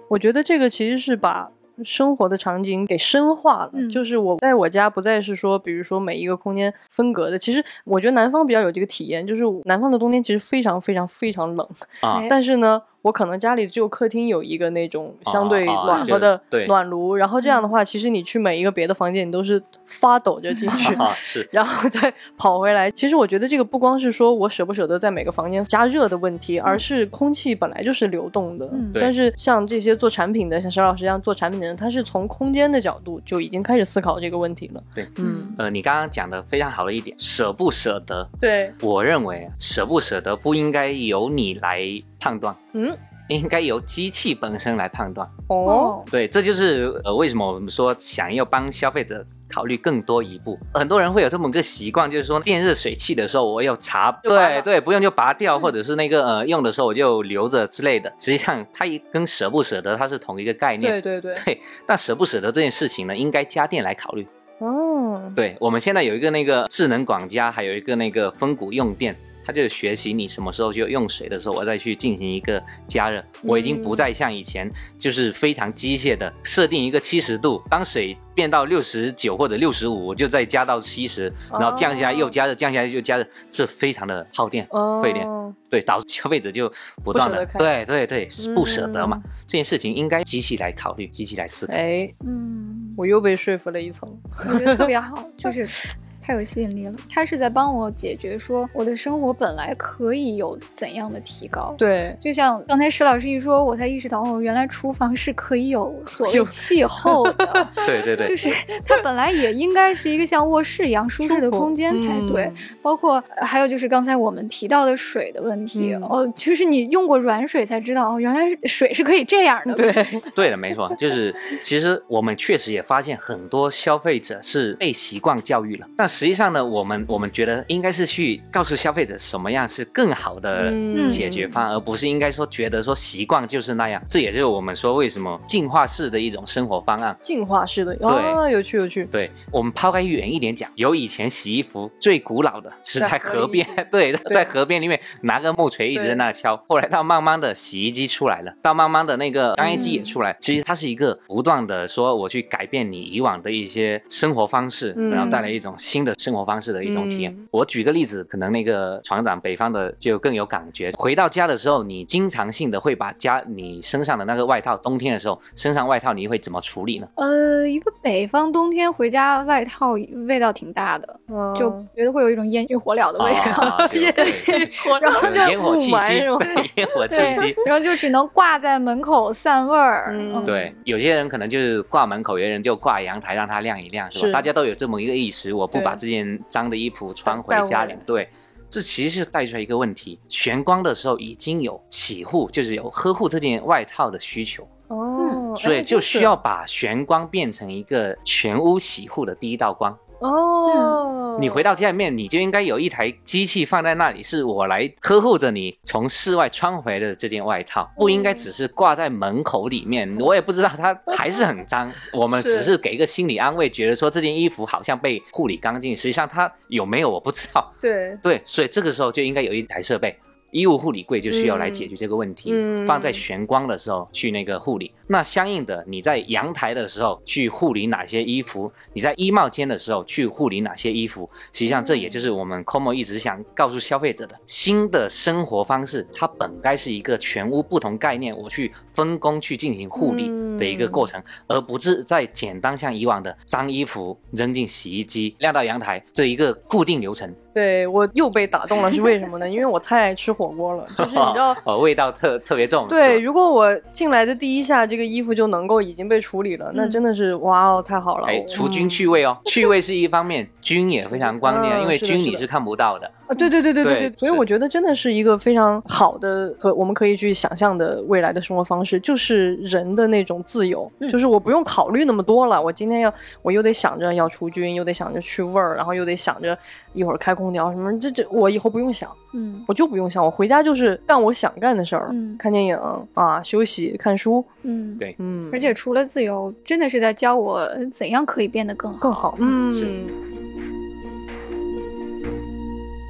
[0.09, 1.51] 我觉得这个其实是把。
[1.83, 7.37] 生活的场景给深化了，就是我在我家不再是说，比如说每一个空间分隔的。
[7.39, 11.67] 其实我觉得南方比较有这个体验，就是南方的冬天其实非常非常非常冷
[12.01, 12.81] 啊，但是呢。
[13.01, 22.91] 我可能家里只有客厅有一个那种相对暖和的暖炉，然后这样的话，其实你去每一个别的房间，你都是发抖着进去， 是， 然后再 跑回来。
[22.91, 28.69] 其实我觉得这个不光是说我舍不舍得在每个房间加热的问题，而是空气本来就是流动的。
[28.93, 34.83] 但是像这些做产品的，像沈老师这样做产品的人，他是从空间的角度就已经开始思考这个问题了。
[34.93, 38.27] 对，嗯，呃，你刚刚讲的非常好的一点，舍不舍得。
[38.41, 41.79] 对，我认为舍不舍得不应该由你来。
[42.19, 42.93] 判断，嗯，
[43.27, 45.27] 应该由机器本身来判断。
[45.47, 50.57] 哦，对，这就是呃，为什么我们说想要帮消费者考虑更多一步。
[50.73, 58.11] 很多人会有这么个习惯，就是说电热水器的时候，我要查，对对，不用就拔掉，或者是那个呃用的时候我就留着之类的。
[58.19, 60.91] 实际上，它跟舍不舍得它是同一个概念。
[60.91, 61.35] 对对对。
[61.45, 64.27] 对，但舍不舍得这件事情呢，应该家电来考虑。
[64.59, 69.15] 哦，对，我们现在有一个那个智能管家，还有一个那个分谷用电。
[69.49, 73.19] 它就是学习你什么时候就用水的时候，我再去进行一个加热。
[73.41, 84.67] 我已经不再像以前，就是非常机械的设定一个七十度，当水变到六十九或者六十五，我就再加到七十，然后降下来又加热，降下来又加热，这非常的耗电
[85.01, 85.27] 费电。
[85.67, 86.71] 对，导致消费者就
[87.03, 89.19] 不断的对对对不舍得嘛。
[89.47, 91.73] 这件事情应该机器来考虑，机器来思考。
[91.73, 94.15] 哎，嗯，我又被说服了一层，
[94.47, 95.67] 我觉得特别好，就是。
[96.29, 96.93] 太有吸引力了。
[97.09, 101.73] 他是在帮我解决说我的生活本来可以有怎样的提高。
[101.75, 107.67] 对，就像刚才石老师一说，我才意识到哦，原来厨房是可以有所谓气候的。
[107.87, 108.47] 对对对，就是
[108.85, 112.51] 它本来也应该是一个像卧室一样舒适的空间才对。
[112.83, 119.73] 包括还有就是刚才我们提到的水的问题哦，就是你用过软水才知道哦，原来水是可以这样的。
[119.73, 119.91] 对，
[120.35, 130.69] 对的，没错，就是其实我们确实也发现很多消费者是被习惯教育了，但实际上呢，我们我们觉得应该是去告诉消费者什么样是更好的
[131.09, 134.03] 解决方案，而不是应该说觉得说习惯就是那样。
[134.09, 137.15] 这也就是我们说为什么进化式的一种生活方案。
[137.21, 139.05] 进化式的，对，有趣有趣。
[139.05, 146.61] 对我们抛开远一点讲，有以前洗衣服最古老的是在河边， 对，在河边里面拿个木锤一直在那敲。
[146.67, 157.35] 后来到慢慢的洗衣机出来了，到慢慢的那个干衣机也出来，其实它是一个不断的说我去改变你以往的一些生活方式，然后带来一种新的生活方式的一种体验。
[157.51, 160.91] 我举个例子，可能那个船长北方的就更有感觉。
[160.97, 167.07] 回到家的时候，你经常性的会把家你身上的那个外套，冬天的时候身上外套你会怎么处理呢？
[167.15, 169.93] 呃，一个北方冬天回家外套
[170.27, 171.19] 味道挺大的，
[171.57, 175.91] 就觉得会有一种烟熏火燎的味道， 对，然后就烟火气息，
[176.75, 180.13] 烟火气息，然后就只能挂在门口散味儿。
[180.45, 184.31] 对，有些人可能就是挂门口，有些人就挂阳台让它晾一晾，是吧？
[184.31, 187.95] 大家都有这么一个意识，我不把这件脏的衣服穿回家里。
[188.05, 188.29] 对，
[188.69, 194.67] 这其实是带出来一个问题：玄光的时候已经有洗护，就是有呵护这件外套的需求。
[194.87, 199.95] 哦，所以就需要把玄光变成一个全屋洗护的第一道光。
[200.19, 210.17] 哦，你回到家里面，你就应该有一台机器放在那里，是我来呵护着你从室外穿回的这件外套，不应该只是挂在门口里面。
[210.19, 217.73] 我也不知道它还是很脏， 我们只是给一个心理安慰，觉得说这件衣服好像被护理干净，实际上它有没有我不知道。
[217.79, 220.17] 对对，所以这个时候就应该有一台设备。
[220.51, 222.51] 衣物护理柜就需要来解决这个问题，
[222.87, 224.91] 放在玄光的时候去那个护理。
[225.11, 228.71] 那相应的，你在阳台的时候去护理哪些衣服？
[228.93, 231.27] 你在衣帽间的时候去护理哪些衣服？
[231.51, 236.07] 实际上，这也就是我们 COMO 一直想告诉消费者的新的生活方式。
[236.13, 240.27] 它本该是一个全屋不同概念，我去分工去进行护理
[240.59, 247.33] 的一个过程，而不是在简单像以往的脏衣服扔进洗衣机晾到阳台这一个固定流程。
[247.51, 249.49] 对我又被打动了，是为什么呢？
[249.49, 252.87] 因为我太爱吃火锅了，就是你知道， 哦，味道特特别重。
[252.87, 258.27] 对，如果我进来的第一下，这个衣服就能够已经被处理了，那真的是哇哦，太好了！
[258.27, 263.11] 哎，除菌去味哦，去味是一方面，菌也非常关键，因为菌你是看不到的。
[263.29, 272.59] 啊，对对对对对对，所以我觉得真的是一个非常好的和我们可以去想象的未来的生活方式，就是人的那种自由，就是我不用考虑那么多了。
[272.59, 273.13] 我今天要，
[273.43, 276.57] 我又得想着要除菌，又得想着去味儿，然后又得想着
[276.93, 282.75] 一会儿开空调什么，这这我以后不用想，嗯，我就不用想，我回家就是干我想干的事儿，嗯看电影
[283.13, 290.28] 啊，休息，看书，嗯，对，嗯，而且除了自由，真的是在教我怎样可以变得更好更好，嗯。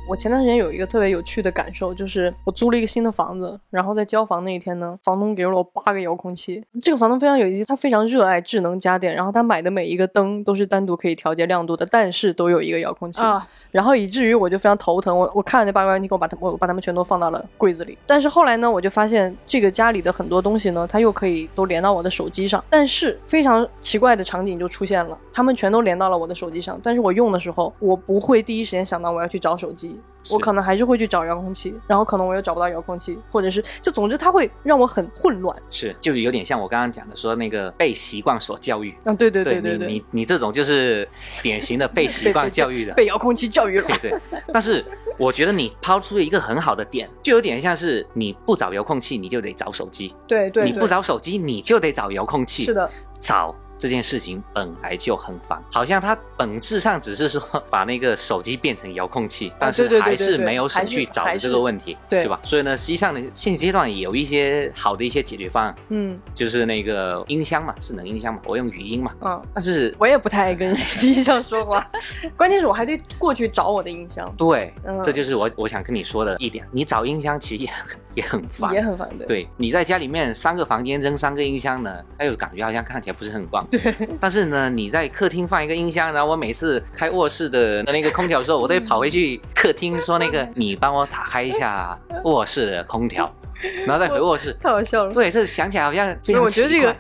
[0.10, 6.64] 我前段时间有一个特别有趣的感受，就是我租了一个新的房子，然后在交房那一天呢，房东给了我八个遥控器。
[6.82, 13.48] 这个房东非常有意思，他非常热爱智能家电，然后他买的每一个灯都是单独可以调节亮度的，但是都有一个遥控器啊。
[13.70, 17.96] 然后以至于我就非常头疼，我我看了那八个遥控器，我把它我把它们全都放到了柜子里。
[18.08, 22.64] 但是后来呢，我就发现这个家里的很多东西呢，它又可以都连到我的手机上。
[22.68, 29.99] 但是非常奇怪的场景就出现了，它们全都连到了我的手机上，但是我用的时候，我不会第一时间想到我要去找手机。
[30.30, 35.56] 我可能还是会去找遥控器，然后可能我又找不到遥控器，或者是就总之它会让我很混乱。
[35.70, 38.94] 是，就有点像我刚刚讲的，说那个被习惯所教育。
[39.06, 41.08] 嗯，对对对对对，你你这种就是
[41.42, 43.88] 典型的被习惯教育的，被遥控器教育了。
[44.02, 44.20] 对对。
[44.52, 44.86] 但是
[45.18, 50.14] 我觉得你抛出了一个很好的点，就有点像是你不找遥控器，你就得找手机。
[50.28, 50.66] 对对。
[50.66, 52.66] 你不找手机，你就得找遥控器。
[52.66, 52.90] 是的。
[53.18, 53.56] 找。
[53.80, 62.40] 这件事情本来就很烦，好像它本质上只是说 把那个手机变成遥控器，但是还是没有省去找的这个问题，是吧？
[62.44, 71.90] 所以呢，实际上呢，现阶段有一些好的一些解决方案，嗯，就是那个音箱嘛，智能音箱嘛，我用语音嘛，嗯，但是我也不太爱跟音箱说话，
[72.36, 74.74] 关键是我还得过去找我的音箱，对，
[75.04, 77.70] 这就是我我想跟你说的一点，你找音箱其实也
[78.16, 83.66] 也很烦，也很烦，对，你在家里面三个房间扔三个音箱呢，哎呦，感觉好像看起来不是很棒。
[83.70, 93.32] 对，但是呢，你在客厅放一个音箱，然后我每次开卧室的那个空调的时候，我都会跑回去客厅说那个，你帮我打开一下卧室的空调。
[93.86, 95.14] 然后再回卧室，太好笑了。
[95.14, 96.96] 对，这想起来好像非常我觉得这个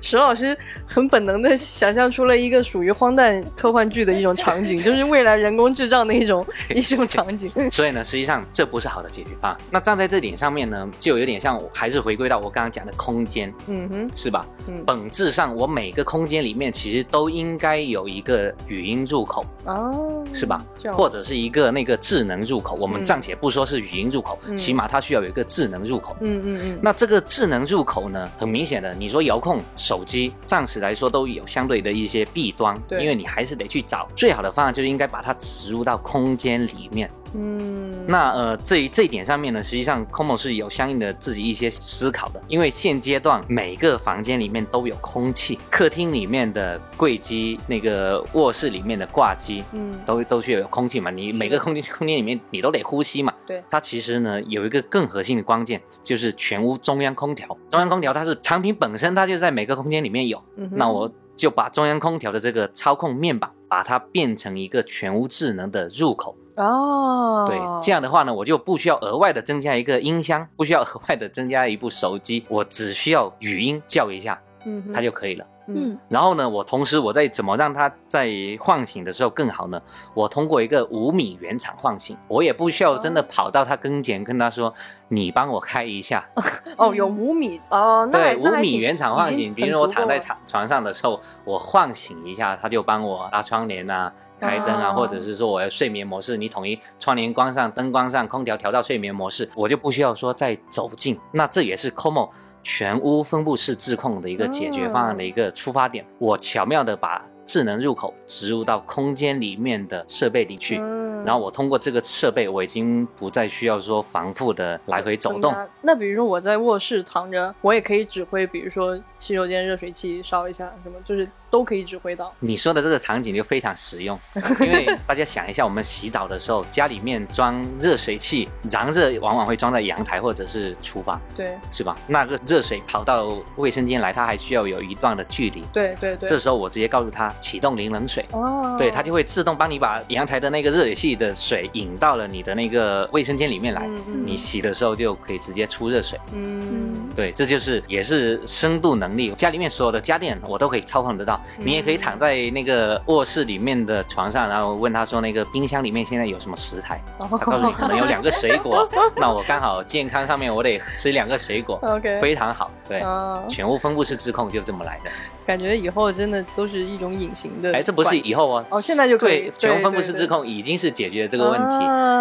[0.00, 0.56] 石老师
[0.86, 7.50] 很本能的想象出了一个属于荒诞科幻剧的一种场景， 就是未来人工智障的一种 一种场景。
[7.70, 9.60] 所以呢，实际上这不是好的解决方案。
[9.70, 14.46] 那站在这点上面呢，就有点像，还是回归到我刚刚讲的空间，嗯哼，是吧？
[14.66, 20.64] 嗯，本质上我每个空间里面其实都应该有一个语音入口，哦，是吧？
[20.92, 22.76] 或者是一个那个智能入口。
[22.76, 25.97] 我们暂且不说是语音入口，起码它需要有一个智能入口。
[26.20, 26.78] 嗯嗯嗯。
[26.82, 37.10] 那这个智能入口呢，很明显的，你说遥控手机，暂时来说都有相对的一些弊端，因为你还是得去找最好的方案，就应该把它植入到空间里面。
[37.34, 66.36] 嗯，那呃，这这一点上面呢，实际上 Como 是有相应的自己一些思考的，因为现阶段每个房间里面都有空气，客厅里面的柜机，那个卧室里面的挂机，嗯，都都需要有空气嘛，你每个空间空间里面你都得呼吸嘛，对，它其实呢有一个更核心的关键，就是全屋中央空调，中央空调它是产品本身它就在每个空间里面有，嗯那我就把中央空调的这个操控面板，把它变成一个全屋智能的入口。
[66.56, 74.36] 哦，对，这样的话呢，我就不需要额外的增加一个音箱，不需要额外的增加一部手机，我只需要语音叫一下，
[74.66, 75.46] 嗯，它就可以了。
[75.68, 79.80] 嗯，然后呢，我同时我在怎么让它在唤醒的时候更好呢？
[80.14, 84.72] 我通过一个五米原厂唤醒，我也不需要真的跑到它跟前跟他说，
[85.08, 86.24] 你帮我开一下。
[86.76, 89.52] 哦，有五米哦，对，五米原厂唤醒。
[89.52, 94.12] 比如我躺在床床上的时候，我唤醒一下，他就帮我拉窗帘啊。
[94.40, 101.18] 开灯啊，或者是说我要睡眠模式，你统一窗帘关上，灯关上，空调调到睡眠模式，我就不需要说再走近。
[101.32, 102.30] 那这也是 Como
[102.68, 106.04] 全屋分布式智控的一个解决方案的一个出发点。
[106.18, 110.76] 我巧妙的把智能入口植入到空间里面的设备里去，
[111.24, 115.54] 然后我通过这个设备，我已经不再需要说反复的来回走动。
[115.80, 121.26] 那比如说我在卧室躺着，我也可以指挥，比如说洗手间热水器烧一下什么，就是。
[121.50, 122.32] 都可以指挥到。
[122.40, 124.18] 你说的这个场景就非常实用，
[124.60, 131.96] 因为大家想一下，我们洗澡的时候，家里面装热水器，燃热往往会装在阳台或者是厨房，对，是吧？
[132.06, 135.62] 那个热水跑到卫生间来，它还需要有一段的距离。
[135.72, 136.28] 对对对。
[136.28, 143.88] 这时候我直接告诉他启动零冷水，哦，对，它就会自动帮你把阳台的那个热水器的水引到了你的那个卫生间里面来，
[144.24, 146.18] 你洗的时候就可以直接出热水。
[146.32, 151.37] 嗯，对，这就是也是深度能力，家里面所有的家电我都可以操控得到。
[151.56, 162.70] 你也可以躺在那个卧室里面的床上，然后问他说：“那个冰箱里面现在有什么食材？”他告诉你可能有两个水果， 那我刚好健康上面我得吃两个水果， OK，非常好。
[162.88, 163.02] 对，
[163.48, 165.10] 全屋分布式智控就这么来的。
[165.46, 167.72] 感觉以后真的都是一种隐形的。
[167.72, 169.50] 哎，这不是以后哦，哦，现在就可以。
[169.56, 171.78] 全屋分布式智控已经是解决了这个问题，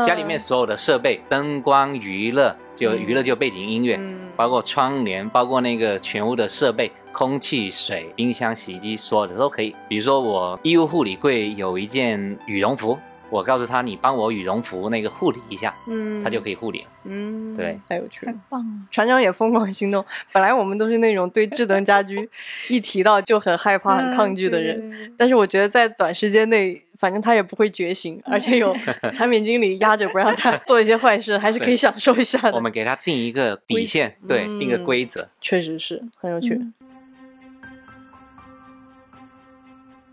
[0.07, 2.55] 家里面所有的设备、灯光、娱乐。
[2.78, 3.99] 就娱乐就背景音乐，
[4.36, 9.75] 包括窗帘，包括那个全屋的设备，空气、水、冰箱、洗衣机，所有的都可以。
[9.89, 12.97] 比如说我衣物护理柜有一件羽绒服。
[13.30, 16.88] 我告诉他，你帮我羽绒服那个护理一下，嗯，他就可以护理了。
[17.03, 18.73] 嗯，对，太有趣了，太棒了。
[18.89, 20.05] 船长也疯狂心动。
[20.32, 22.30] 本来我们都是那种对智能家居
[22.69, 28.75] 一提到就很害怕、很抗拒的人，但是我觉得在短时间内，反正他也不会觉醒，而且有
[29.13, 32.53] 产品经理压着不让他 做一些坏事，还是可以享受一下的。
[32.53, 36.59] 我们给他定一个底线，对，定个规则，确实是很有趣。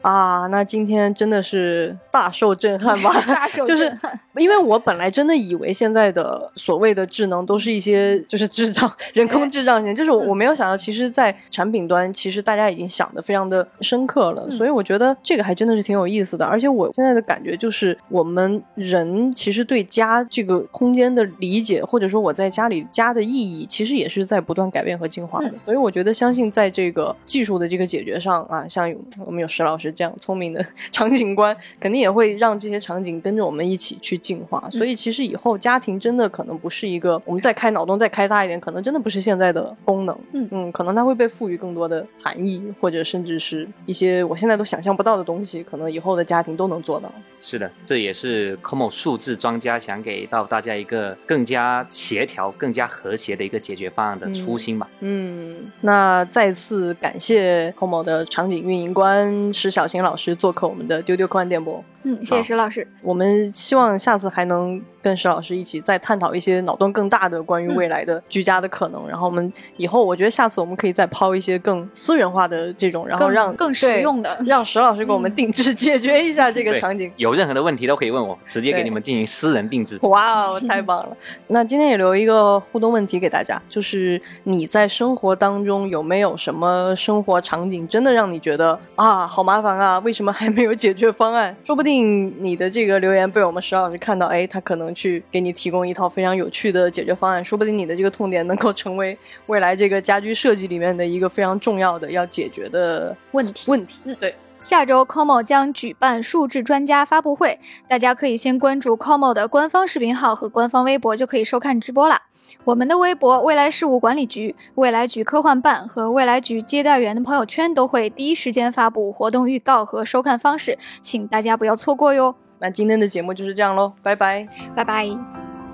[0.02, 3.12] 啊，那今天真的是大受震撼吧？
[3.26, 14.48] 大受震撼，因为我本来真的以为现在的所谓的智能都是一些就是智障、人工智障型，就是我没有想到，其实，在产品端，其实大家已经想的非常的深刻了。
[14.48, 16.44] 所以我觉得这个还真的是挺有意思的。
[16.44, 25.52] 而且我现在的感觉就是，我们人其实对家这个空间的理解，或者说我在家里家的意义，其实也是在不断改变和进化的。
[25.64, 28.92] 所以我觉得，相信在这个技术的这个解决上啊，像
[29.24, 29.84] 我们有石老师。
[29.94, 34.68] 这样聪明的 场景观，肯定也会让这些场景跟着我们一起去进化。
[34.70, 40.18] 所以，其实以后家庭真的可能不是一个，我们再开脑洞再开大一点，可能真的不是现在的功能。
[40.32, 47.10] 嗯嗯，可能它会被赋予更多的含义，或者甚至是一些我现在都想象不到的东西，可能以后的家庭都能做到。
[47.40, 54.88] 是的，这也是 COMO 数字专家想给到大家一个更加协调、更加和谐的一个解决方案的初心吧。
[55.00, 59.84] 嗯，那再次感谢 COMO 的场景运营官石小。
[59.84, 61.84] 小琴老师做客我们的丢丢科幻电波。
[62.04, 62.86] 嗯，谢谢石老师。
[63.02, 69.08] 我们希望下次还能跟石老师一起再探讨一些脑洞更大的关于未来的居家的可能。
[69.08, 77.10] 然后我们以后，我觉得下次我们可以再抛一些更私人化的这种，然后让更实用的，让石老师给我们定制解决一下这个 场景。
[77.16, 79.98] 有任何的问题都可以问我，直接给你们进行私人定制。
[80.02, 81.16] 哇哦，太棒了！
[81.48, 89.98] 那今天也留一个互动问题给大家，就是你在生活当中有没有什么生活场景真的让你觉得啊，好麻烦啊？
[90.00, 91.56] 为什么还没有解决方案？
[91.64, 91.93] 说不定。
[92.00, 99.16] 你的这个留言被我们石老师看到，哎，他可能去给你提供一套非常有趣的解决方案，说不定你的这个痛点能够成为
[99.46, 103.70] 未来这个家居设计里面的一个非常重要的要解决的问题。
[103.70, 104.34] 问题，嗯，对。
[104.62, 112.22] 下周 Como 将举办数字专家发布会，大家可以先关注 Como 的官方视频号和官方微博，就可以收看直播了。
[112.64, 122.34] 我们的微博、未来事务管理局、未来局科幻办和未来局接待员的朋友圈都会第一时间发布活动预告和收看方式，请大家不要错过哟。
[122.58, 125.06] 那今天的节目就是这样喽，拜拜，拜拜，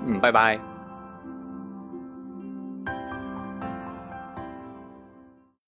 [0.05, 0.70] 嗯，拜拜。